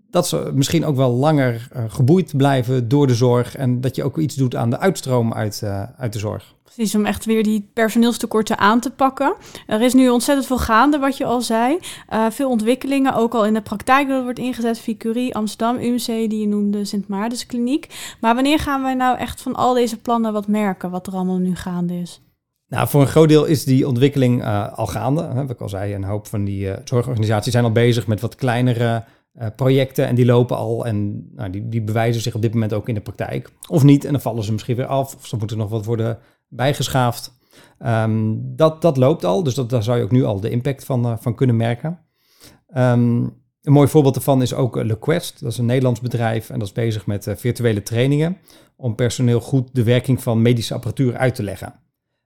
dat 0.10 0.28
ze 0.28 0.52
misschien 0.54 0.86
ook 0.86 0.96
wel 0.96 1.12
langer 1.12 1.68
geboeid 1.88 2.38
blijven 2.38 2.88
door 2.88 3.08
de 3.08 3.16
zorg 3.16 3.56
en 3.56 3.82
dat 3.82 3.96
je 3.96 4.04
ook 4.04 4.18
iets 4.18 4.36
doet 4.36 4.56
aan 4.56 4.70
de 4.70 4.80
uitstroom 4.80 5.34
uit, 5.34 5.64
uit 5.98 6.14
de 6.14 6.20
zorg. 6.20 6.56
Precies, 6.78 6.96
om 6.96 7.06
echt 7.06 7.26
weer 7.26 7.44
die 7.44 7.70
personeelstekorten 7.74 8.58
aan 8.58 8.80
te 8.80 8.92
pakken. 8.92 9.36
Er 9.68 9.82
is 9.82 9.94
nu 9.94 10.10
ontzettend 10.10 10.48
veel 10.48 10.58
gaande, 10.58 10.98
wat 10.98 11.18
je 11.18 11.26
al 11.26 11.42
zei. 11.42 11.78
Uh, 12.14 12.26
veel 12.30 12.50
ontwikkelingen, 12.50 13.14
ook 13.14 13.34
al 13.34 13.46
in 13.46 13.54
de 13.54 13.62
praktijk 13.62 14.08
dat 14.08 14.24
wordt 14.24 14.40
ingezet. 14.40 14.80
Vicurie, 14.80 15.36
Amsterdam, 15.36 15.76
UMC, 15.76 16.06
die 16.06 16.40
je 16.40 16.48
noemde, 16.48 16.86
Sint 16.86 17.08
Maartenskliniek. 17.08 18.16
Maar 18.22 18.36
wanneer 18.36 18.60
gaan 18.60 18.82
wij 18.82 18.94
nou 18.94 19.18
echt 19.18 19.42
van 19.42 19.56
al 19.56 19.74
deze 19.74 19.98
plannen 19.98 20.34
wat 20.34 20.48
merken, 20.48 20.90
wat 20.90 21.08
er 21.08 21.14
allemaal 21.14 21.38
nu 21.38 21.56
gaande 21.56 21.94
is? 21.94 22.22
Nou, 22.68 22.88
voor 22.88 23.02
een 23.02 23.08
groot 23.08 23.30
deel 23.30 23.46
is 23.46 23.64
die 23.64 23.88
ontwikkeling 23.88 24.46
al 24.76 24.88
gaande. 24.88 25.24
Hè, 25.24 25.42
wat 25.42 25.50
ik 25.50 25.62
al 25.62 25.70
zei, 25.70 25.94
een 25.94 26.04
hoop 26.04 26.28
van 26.28 26.44
die 26.44 26.70
zorgorganisaties 26.84 27.52
zijn 27.52 27.64
al 27.64 27.72
bezig 27.72 28.08
met 28.08 28.22
wat 28.22 28.36
kleinere 28.36 29.04
projecten 29.56 30.08
en 30.08 30.16
die 30.16 30.26
lopen 30.26 30.58
al 30.58 30.86
en 30.86 31.28
nou, 31.36 31.50
die, 31.50 31.70
die 31.70 31.82
bewijzen 31.82 32.22
zich 32.22 32.36
op 32.36 32.42
dit 32.42 32.54
moment 32.54 32.74
ook 32.74 32.88
in 32.88 32.94
de 32.94 33.02
praktijk. 33.02 33.52
Of 33.68 33.84
niet, 33.84 34.06
en 34.06 34.12
dan 34.12 34.22
vallen 34.22 34.44
ze 34.44 34.52
misschien 34.52 34.76
weer 34.76 34.86
af, 34.86 35.16
of 35.16 35.28
ze 35.28 35.38
moeten 35.38 35.58
nog 35.58 35.70
wat 35.70 35.86
worden 35.86 36.20
bijgeschaafd. 36.48 37.36
Um, 37.86 38.56
dat, 38.56 38.82
dat 38.82 38.98
loopt 38.98 39.26
al, 39.26 39.44
dus 39.44 39.54
dat, 39.54 39.70
daar 39.70 39.84
zou 39.84 39.98
je 39.98 40.04
ook 40.04 40.12
nu 40.12 40.24
al 40.24 40.40
de 40.40 40.50
impact 40.50 40.86
van, 40.86 41.06
uh, 41.06 41.14
van 41.20 41.36
kunnen 41.36 41.56
merken. 41.56 42.00
Um, 42.76 43.46
een 43.62 43.74
mooi 43.74 43.88
voorbeeld 43.88 44.14
daarvan 44.14 44.42
is 44.42 44.54
ook 44.54 44.76
LeQuest. 44.76 45.40
Dat 45.40 45.52
is 45.52 45.58
een 45.58 45.66
Nederlands 45.66 46.00
bedrijf 46.00 46.50
en 46.50 46.60
dat 46.60 46.68
is 46.68 46.74
bezig 46.74 47.06
met 47.06 47.34
virtuele 47.36 47.84
trainingen 47.84 48.38
om 48.76 48.96
personeel 48.96 49.40
goed 49.40 49.70
de 49.74 49.84
werking 49.84 50.24
van 50.24 50.42
medische 50.42 50.74
apparatuur 50.74 51.18
uit 51.18 51.36
te 51.36 51.44
leggen. 51.44 51.74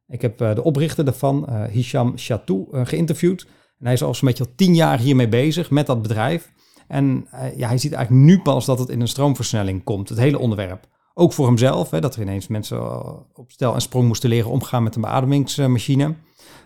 Ik 0.07 0.21
heb 0.21 0.37
de 0.37 0.63
oprichter 0.63 1.05
daarvan, 1.05 1.49
Hisham 1.69 2.13
Chatou, 2.15 2.67
geïnterviewd. 2.71 3.47
En 3.79 3.85
hij 3.85 3.93
is 3.93 4.03
al 4.03 4.13
zo'n 4.13 4.27
beetje 4.27 4.43
al 4.43 4.51
tien 4.55 4.75
jaar 4.75 4.99
hiermee 4.99 5.27
bezig 5.27 5.69
met 5.69 5.85
dat 5.85 6.01
bedrijf. 6.01 6.51
En 6.91 7.27
ja, 7.55 7.67
hij 7.67 7.77
ziet 7.77 7.93
eigenlijk 7.93 8.25
nu 8.25 8.41
pas 8.41 8.65
dat 8.65 8.79
het 8.79 8.89
in 8.89 9.01
een 9.01 9.07
stroomversnelling 9.07 9.83
komt, 9.83 10.10
het 10.10 10.17
hele 10.17 10.39
onderwerp. 10.39 10.88
Ook 11.13 11.33
voor 11.33 11.48
hemzelf, 11.48 11.89
hè, 11.89 12.01
dat 12.01 12.15
er 12.15 12.21
ineens 12.21 12.48
mensen 12.48 12.77
eh, 12.77 13.13
op 13.33 13.51
stel 13.51 13.74
en 13.74 13.81
sprong 13.81 14.07
moesten 14.07 14.29
leren 14.29 14.51
omgaan 14.51 14.83
met 14.83 14.95
een 14.95 15.01
beademingsmachine. 15.01 16.15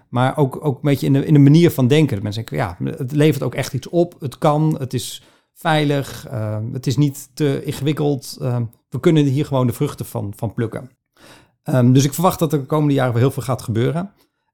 Maar 0.10 0.38
ook, 0.38 0.65
ook 0.65 0.75
een 0.75 0.82
beetje 0.82 1.05
in 1.05 1.13
de, 1.13 1.25
in 1.25 1.34
de 1.34 1.39
manier 1.39 1.72
van 1.72 1.88
denken. 1.88 2.24
mensen 2.24 2.46
denken, 2.46 2.67
ja, 2.67 2.94
het 2.98 3.12
levert 3.12 3.44
ook 3.44 3.55
echt 3.55 3.74
iets 3.74 3.89
op. 3.89 4.15
Het 4.20 4.38
kan, 4.38 4.75
het 4.79 4.94
is 4.94 5.24
veilig, 5.53 6.27
uh, 6.32 6.58
het 6.72 6.88
is 6.88 6.98
niet 6.98 7.29
te 7.34 7.63
ingewikkeld. 7.63 8.38
We 8.89 9.00
kunnen 9.00 9.24
hier 9.24 9.46
gewoon 9.46 9.67
de 9.67 9.74
vruchten 9.74 10.05
van, 10.05 10.34
van 10.36 10.53
plukken. 10.53 10.89
Um, 11.63 11.94
dus 11.94 12.03
ik 12.03 12.13
verwacht 12.13 12.39
dat 12.39 12.53
er 12.53 12.60
de 12.60 12.65
komende 12.65 12.94
jaren 12.94 13.13
wel 13.13 13.22
heel 13.22 13.32
veel 13.32 13.44
gaat 13.44 13.62
gebeuren. 13.62 14.12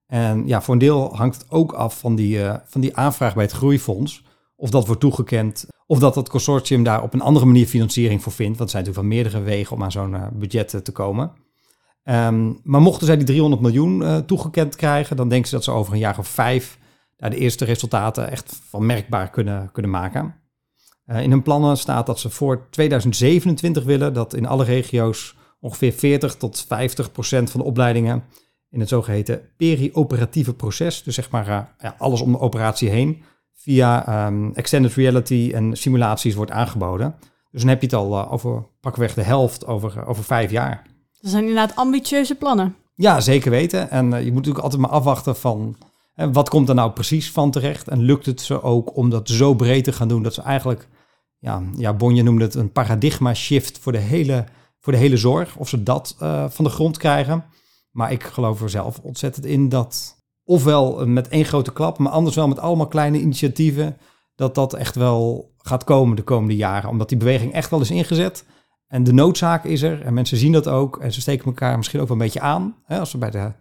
En 0.08 0.48
ja, 0.48 0.62
voor 0.62 0.74
een 0.74 0.80
deel 0.80 1.16
hangt 1.16 1.36
het 1.36 1.52
ook 1.52 1.72
af 1.72 2.00
van 2.00 2.16
die, 2.16 2.40
van 2.66 2.82
die 2.82 2.96
aanvraag 2.96 3.34
bij 3.34 3.44
het 3.44 3.54
groeifonds. 3.54 4.24
Of 4.62 4.70
dat 4.70 4.86
wordt 4.86 5.02
toegekend 5.02 5.68
of 5.86 6.00
dat 6.00 6.16
het 6.16 6.30
consortium 6.30 6.84
daar 6.84 7.04
op 7.04 7.14
een 7.14 7.22
andere 7.22 7.46
manier 7.46 7.66
financiering 7.66 8.22
voor 8.24 8.32
vindt. 8.32 8.58
Want 8.58 8.70
er 8.74 8.76
zijn 8.80 8.84
natuurlijk 8.84 9.14
wel 9.14 9.22
meerdere 9.22 9.44
wegen 9.56 9.76
om 9.76 9.84
aan 9.84 9.92
zo'n 9.92 10.14
uh, 10.14 10.28
budget 10.34 10.84
te 10.84 10.92
komen. 10.92 11.32
Um, 12.04 12.60
maar 12.64 12.82
mochten 12.82 13.06
zij 13.06 13.18
die 13.18 13.26
300 13.26 13.62
miljoen 13.62 14.02
uh, 14.02 14.18
toegekend 14.18 14.76
krijgen, 14.76 15.16
dan 15.16 15.30
denken 15.30 15.50
ze 15.50 15.56
dat 15.56 15.64
ze 15.64 15.72
over 15.72 15.94
een 15.94 16.00
jaar 16.00 16.18
of 16.18 16.28
vijf 16.28 16.80
daar 17.18 17.30
de 17.30 17.38
eerste 17.38 17.66
resultaten 17.66 18.32
echt 18.32 18.60
van 18.70 18.86
merkbaar 18.86 19.30
kunnen, 19.30 19.70
kunnen 19.72 19.92
maken. 19.92 20.36
In 21.06 21.32
hun 21.32 21.44
plannen 21.44 21.78
staat 21.78 22.06
dat 22.06 22.20
ze 22.20 22.30
voor 22.30 22.68
2027 22.70 23.84
willen 23.84 24.14
dat 24.14 24.34
in 24.34 24.46
alle 24.46 24.64
regio's 24.64 25.36
ongeveer 25.60 25.92
40 25.92 26.36
tot 26.36 26.66
50 26.68 27.12
procent 27.12 27.52
van 27.52 27.60
de 27.60 27.66
opleidingen 27.66 28.24
in 28.70 28.80
het 28.80 28.90
zogeheten 28.90 29.42
perioperatieve 29.58 30.54
proces, 30.54 31.04
dus 31.04 31.16
zeg 31.16 31.30
maar 31.30 31.48
ja, 31.80 31.96
alles 31.98 32.22
om 32.22 32.32
de 32.32 32.40
operatie 32.40 32.90
heen, 32.90 33.24
via 33.62 34.26
um, 34.28 34.54
extended 34.54 34.94
reality 34.94 35.52
en 35.54 35.78
simulaties 35.78 36.36
wordt 36.36 36.52
aangeboden. 36.52 37.16
Dus 37.52 37.62
dan 37.62 37.70
heb 37.70 37.82
je 37.82 37.88
het 37.88 37.96
al 37.96 38.12
uh, 38.12 38.32
over 38.34 38.66
pakweg 38.80 39.14
de 39.14 39.22
helft 39.22 39.66
over, 39.66 40.08
over 40.08 40.24
vijf 40.24 40.52
jaar. 40.52 40.84
Dat 41.20 41.32
zijn 41.32 41.48
inderdaad 41.48 41.76
ambitieuze 41.76 42.36
plannen. 42.36 42.76
Ja, 42.96 43.20
zeker 43.20 43.52
weten. 43.52 43.90
En 43.90 44.06
uh, 44.06 44.20
je 44.20 44.26
moet 44.26 44.36
natuurlijk 44.36 44.64
altijd 44.64 44.82
maar 44.82 44.92
afwachten 44.92 45.36
van 45.36 45.76
uh, 46.16 46.28
wat 46.32 46.50
komt 46.50 46.70
er 46.70 46.76
nou 46.76 46.92
precies 46.92 47.32
van 47.32 47.52
terecht. 47.52 47.88
En 47.88 48.02
lukt 48.02 48.26
het 48.26 48.42
ze 48.42 48.62
ook 48.62 48.96
om 48.96 49.10
dat 49.10 49.30
zo 49.30 49.54
breed 49.54 49.84
te 49.84 49.94
gaan 49.94 50.08
doen 50.08 50.24
dat 50.24 50.34
ze 50.34 50.42
eigenlijk, 50.42 50.88
ja, 51.40 51.62
ja 51.78 51.94
Bonje 51.94 52.24
noemde 52.24 52.44
het 52.44 52.56
een 52.56 52.72
paradigma 52.72 53.34
shift 53.34 53.80
voor 53.80 53.92
de 53.92 53.98
hele, 53.98 54.46
voor 54.80 54.94
de 54.94 55.00
hele 55.00 55.18
zorg. 55.18 55.56
Of 55.56 55.70
ze 55.70 55.84
dat 55.84 56.16
van 56.50 56.66
de 56.66 56.70
grond 56.70 56.98
krijgen. 56.98 57.44
Maar 57.92 58.12
ik 58.12 58.24
geloof 58.24 58.62
er 58.62 58.70
zelf 58.70 59.00
ontzettend 59.00 59.46
in 59.46 59.70
dat 59.70 60.21
ofwel 60.52 61.08
met 61.08 61.28
één 61.28 61.46
grote 61.46 61.74
klap, 61.74 61.98
maar 61.98 62.12
anders 62.12 62.36
wel 62.36 62.48
met 62.48 62.60
allemaal 62.60 62.88
kleine 62.88 63.20
initiatieven, 63.20 63.98
dat 64.36 64.56
dat 64.56 64.74
echt 64.74 64.96
wel 64.96 65.52
gaat 65.58 65.84
komen 65.84 66.16
de 66.16 66.22
komende 66.22 66.56
jaren. 66.56 66.90
Omdat 66.90 67.10
die 67.10 67.18
beweging 67.18 67.54
echt 67.54 67.70
wel 67.70 67.82
is 67.82 67.92
ingezet. 67.92 68.46
En 68.88 69.04
de 69.04 69.14
noodzaak 69.14 69.64
is 69.64 69.82
er 69.82 70.02
en 70.02 70.14
mensen 70.14 70.38
zien 70.38 70.52
dat 70.52 70.68
ook. 70.68 70.98
En 70.98 71.14
ze 71.14 71.22
steken 71.22 71.46
elkaar 71.46 71.78
misschien 71.78 72.00
ook 72.00 72.08
wel 72.08 72.18
een 72.18 72.24
beetje 72.24 72.40
aan. 72.40 72.76
Hè, 72.86 73.00
als 73.00 73.10
ze 73.10 73.18
bij 73.18 73.30
de, 73.30 73.52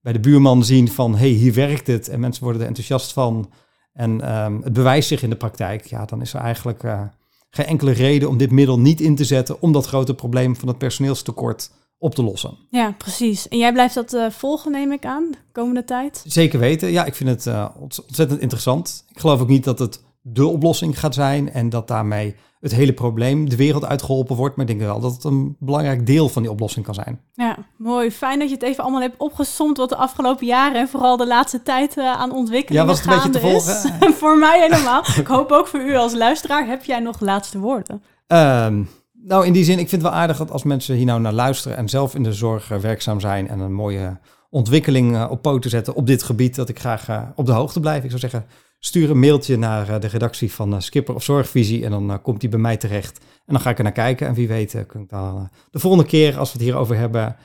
bij 0.00 0.12
de 0.12 0.20
buurman 0.20 0.64
zien 0.64 0.88
van, 0.88 1.16
hey, 1.16 1.28
hier 1.28 1.54
werkt 1.54 1.86
het. 1.86 2.08
En 2.08 2.20
mensen 2.20 2.42
worden 2.42 2.62
er 2.62 2.68
enthousiast 2.68 3.12
van. 3.12 3.50
En 3.92 4.34
um, 4.44 4.62
het 4.62 4.72
bewijst 4.72 5.08
zich 5.08 5.22
in 5.22 5.30
de 5.30 5.36
praktijk. 5.36 5.86
Ja, 5.86 6.04
dan 6.04 6.20
is 6.20 6.34
er 6.34 6.40
eigenlijk 6.40 6.82
uh, 6.82 7.02
geen 7.50 7.66
enkele 7.66 7.92
reden 7.92 8.28
om 8.28 8.36
dit 8.36 8.50
middel 8.50 8.78
niet 8.78 9.00
in 9.00 9.16
te 9.16 9.24
zetten... 9.24 9.60
om 9.60 9.72
dat 9.72 9.86
grote 9.86 10.14
probleem 10.14 10.56
van 10.56 10.68
het 10.68 10.78
personeelstekort 10.78 11.70
op 12.02 12.14
te 12.14 12.22
lossen. 12.22 12.56
Ja, 12.70 12.94
precies. 12.98 13.48
En 13.48 13.58
jij 13.58 13.72
blijft 13.72 13.94
dat 13.94 14.14
uh, 14.14 14.30
volgen, 14.30 14.72
neem 14.72 14.92
ik 14.92 15.04
aan, 15.04 15.30
de 15.30 15.38
komende 15.52 15.84
tijd? 15.84 16.24
Zeker 16.26 16.58
weten. 16.58 16.90
Ja, 16.90 17.04
ik 17.04 17.14
vind 17.14 17.30
het 17.30 17.46
uh, 17.46 17.68
ontzettend 17.78 18.40
interessant. 18.40 19.04
Ik 19.08 19.20
geloof 19.20 19.40
ook 19.40 19.48
niet 19.48 19.64
dat 19.64 19.78
het 19.78 20.02
de 20.22 20.46
oplossing 20.46 20.98
gaat 20.98 21.14
zijn 21.14 21.52
en 21.52 21.68
dat 21.68 21.88
daarmee 21.88 22.34
het 22.60 22.74
hele 22.74 22.92
probleem 22.92 23.48
de 23.48 23.56
wereld 23.56 23.84
uitgeholpen 23.84 24.36
wordt. 24.36 24.56
Maar 24.56 24.68
ik 24.68 24.78
denk 24.78 24.90
wel 24.90 25.00
dat 25.00 25.12
het 25.12 25.24
een 25.24 25.56
belangrijk 25.58 26.06
deel 26.06 26.28
van 26.28 26.42
die 26.42 26.50
oplossing 26.50 26.84
kan 26.84 26.94
zijn. 26.94 27.20
Ja, 27.34 27.56
mooi. 27.76 28.10
Fijn 28.10 28.38
dat 28.38 28.48
je 28.48 28.54
het 28.54 28.64
even 28.64 28.82
allemaal 28.82 29.00
hebt 29.00 29.20
opgesomd 29.20 29.76
wat 29.76 29.88
de 29.88 29.96
afgelopen 29.96 30.46
jaren 30.46 30.80
en 30.80 30.88
vooral 30.88 31.16
de 31.16 31.26
laatste 31.26 31.62
tijd 31.62 31.96
uh, 31.96 32.12
aan 32.12 32.32
ontwikkeling 32.32 32.82
ja, 32.82 32.86
was 32.86 33.00
het 33.00 33.08
een 33.08 33.14
beetje 33.14 33.30
te 33.30 33.40
volgen? 33.40 34.12
voor 34.22 34.38
mij 34.38 34.60
helemaal. 34.60 35.04
ik 35.16 35.26
hoop 35.26 35.50
ook 35.50 35.66
voor 35.66 35.80
u 35.80 35.96
als 35.96 36.14
luisteraar. 36.14 36.66
Heb 36.66 36.84
jij 36.84 37.00
nog 37.00 37.20
laatste 37.20 37.58
woorden? 37.58 38.02
Um, 38.26 38.88
nou, 39.24 39.46
in 39.46 39.52
die 39.52 39.64
zin, 39.64 39.78
ik 39.78 39.88
vind 39.88 40.02
het 40.02 40.10
wel 40.10 40.20
aardig 40.20 40.36
dat 40.36 40.50
als 40.50 40.62
mensen 40.62 40.96
hier 40.96 41.06
nou 41.06 41.20
naar 41.20 41.32
luisteren 41.32 41.76
en 41.76 41.88
zelf 41.88 42.14
in 42.14 42.22
de 42.22 42.32
zorg 42.32 42.70
uh, 42.70 42.78
werkzaam 42.78 43.20
zijn 43.20 43.48
en 43.48 43.58
een 43.60 43.72
mooie 43.72 44.18
ontwikkeling 44.50 45.12
uh, 45.14 45.26
op 45.30 45.42
poten 45.42 45.70
zetten 45.70 45.94
op 45.94 46.06
dit 46.06 46.22
gebied, 46.22 46.54
dat 46.54 46.68
ik 46.68 46.78
graag 46.78 47.08
uh, 47.08 47.22
op 47.34 47.46
de 47.46 47.52
hoogte 47.52 47.80
blijf. 47.80 48.02
Ik 48.02 48.08
zou 48.08 48.20
zeggen, 48.20 48.44
stuur 48.78 49.10
een 49.10 49.18
mailtje 49.18 49.56
naar 49.56 50.00
de 50.00 50.06
redactie 50.06 50.52
van 50.52 50.82
Skipper 50.82 51.14
of 51.14 51.22
Zorgvisie 51.22 51.84
en 51.84 51.90
dan 51.90 52.22
komt 52.22 52.40
die 52.40 52.48
bij 52.48 52.58
mij 52.58 52.76
terecht. 52.76 53.18
En 53.20 53.54
dan 53.54 53.60
ga 53.60 53.70
ik 53.70 53.78
er 53.78 53.84
naar 53.84 53.92
kijken 53.92 54.26
en 54.26 54.34
wie 54.34 54.48
weet 54.48 54.84
kun 54.86 55.00
ik 55.00 55.08
dan 55.08 55.50
de 55.70 55.78
volgende 55.78 56.06
keer, 56.06 56.38
als 56.38 56.52
we 56.52 56.58
het 56.58 56.66
hierover 56.66 56.96
hebben, 56.96 57.36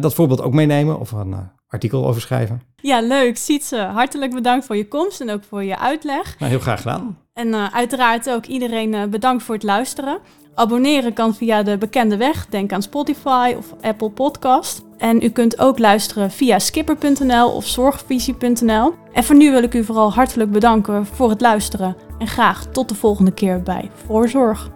dat 0.00 0.14
voorbeeld 0.14 0.42
ook 0.42 0.52
meenemen. 0.52 0.98
Of 0.98 1.12
een 1.12 1.34
artikel 1.68 2.06
over 2.06 2.20
schrijven. 2.20 2.62
Ja, 2.76 3.00
leuk. 3.00 3.36
Sietse, 3.36 3.76
hartelijk 3.76 4.34
bedankt 4.34 4.66
voor 4.66 4.76
je 4.76 4.88
komst 4.88 5.20
en 5.20 5.30
ook 5.30 5.44
voor 5.44 5.64
je 5.64 5.78
uitleg. 5.78 6.38
Nou, 6.38 6.50
heel 6.50 6.60
graag 6.60 6.82
gedaan. 6.82 7.18
En 7.32 7.48
uh, 7.48 7.74
uiteraard 7.74 8.30
ook 8.30 8.46
iedereen 8.46 8.92
uh, 8.92 9.04
bedankt 9.04 9.42
voor 9.42 9.54
het 9.54 9.64
luisteren. 9.64 10.18
Abonneren 10.54 11.12
kan 11.12 11.34
via 11.34 11.62
de 11.62 11.78
bekende 11.78 12.16
weg. 12.16 12.46
Denk 12.46 12.72
aan 12.72 12.82
Spotify 12.82 13.54
of 13.58 13.74
Apple 13.80 14.10
Podcast. 14.10 14.82
En 14.98 15.22
u 15.22 15.28
kunt 15.28 15.58
ook 15.58 15.78
luisteren 15.78 16.30
via 16.30 16.58
skipper.nl 16.58 17.50
of 17.50 17.66
zorgvisie.nl. 17.66 18.94
En 19.12 19.24
voor 19.24 19.36
nu 19.36 19.50
wil 19.50 19.62
ik 19.62 19.74
u 19.74 19.84
vooral 19.84 20.12
hartelijk 20.12 20.50
bedanken 20.50 21.06
voor 21.06 21.30
het 21.30 21.40
luisteren. 21.40 21.96
En 22.18 22.26
graag 22.26 22.66
tot 22.66 22.88
de 22.88 22.94
volgende 22.94 23.32
keer 23.32 23.62
bij 23.62 23.90
Voorzorg. 24.06 24.70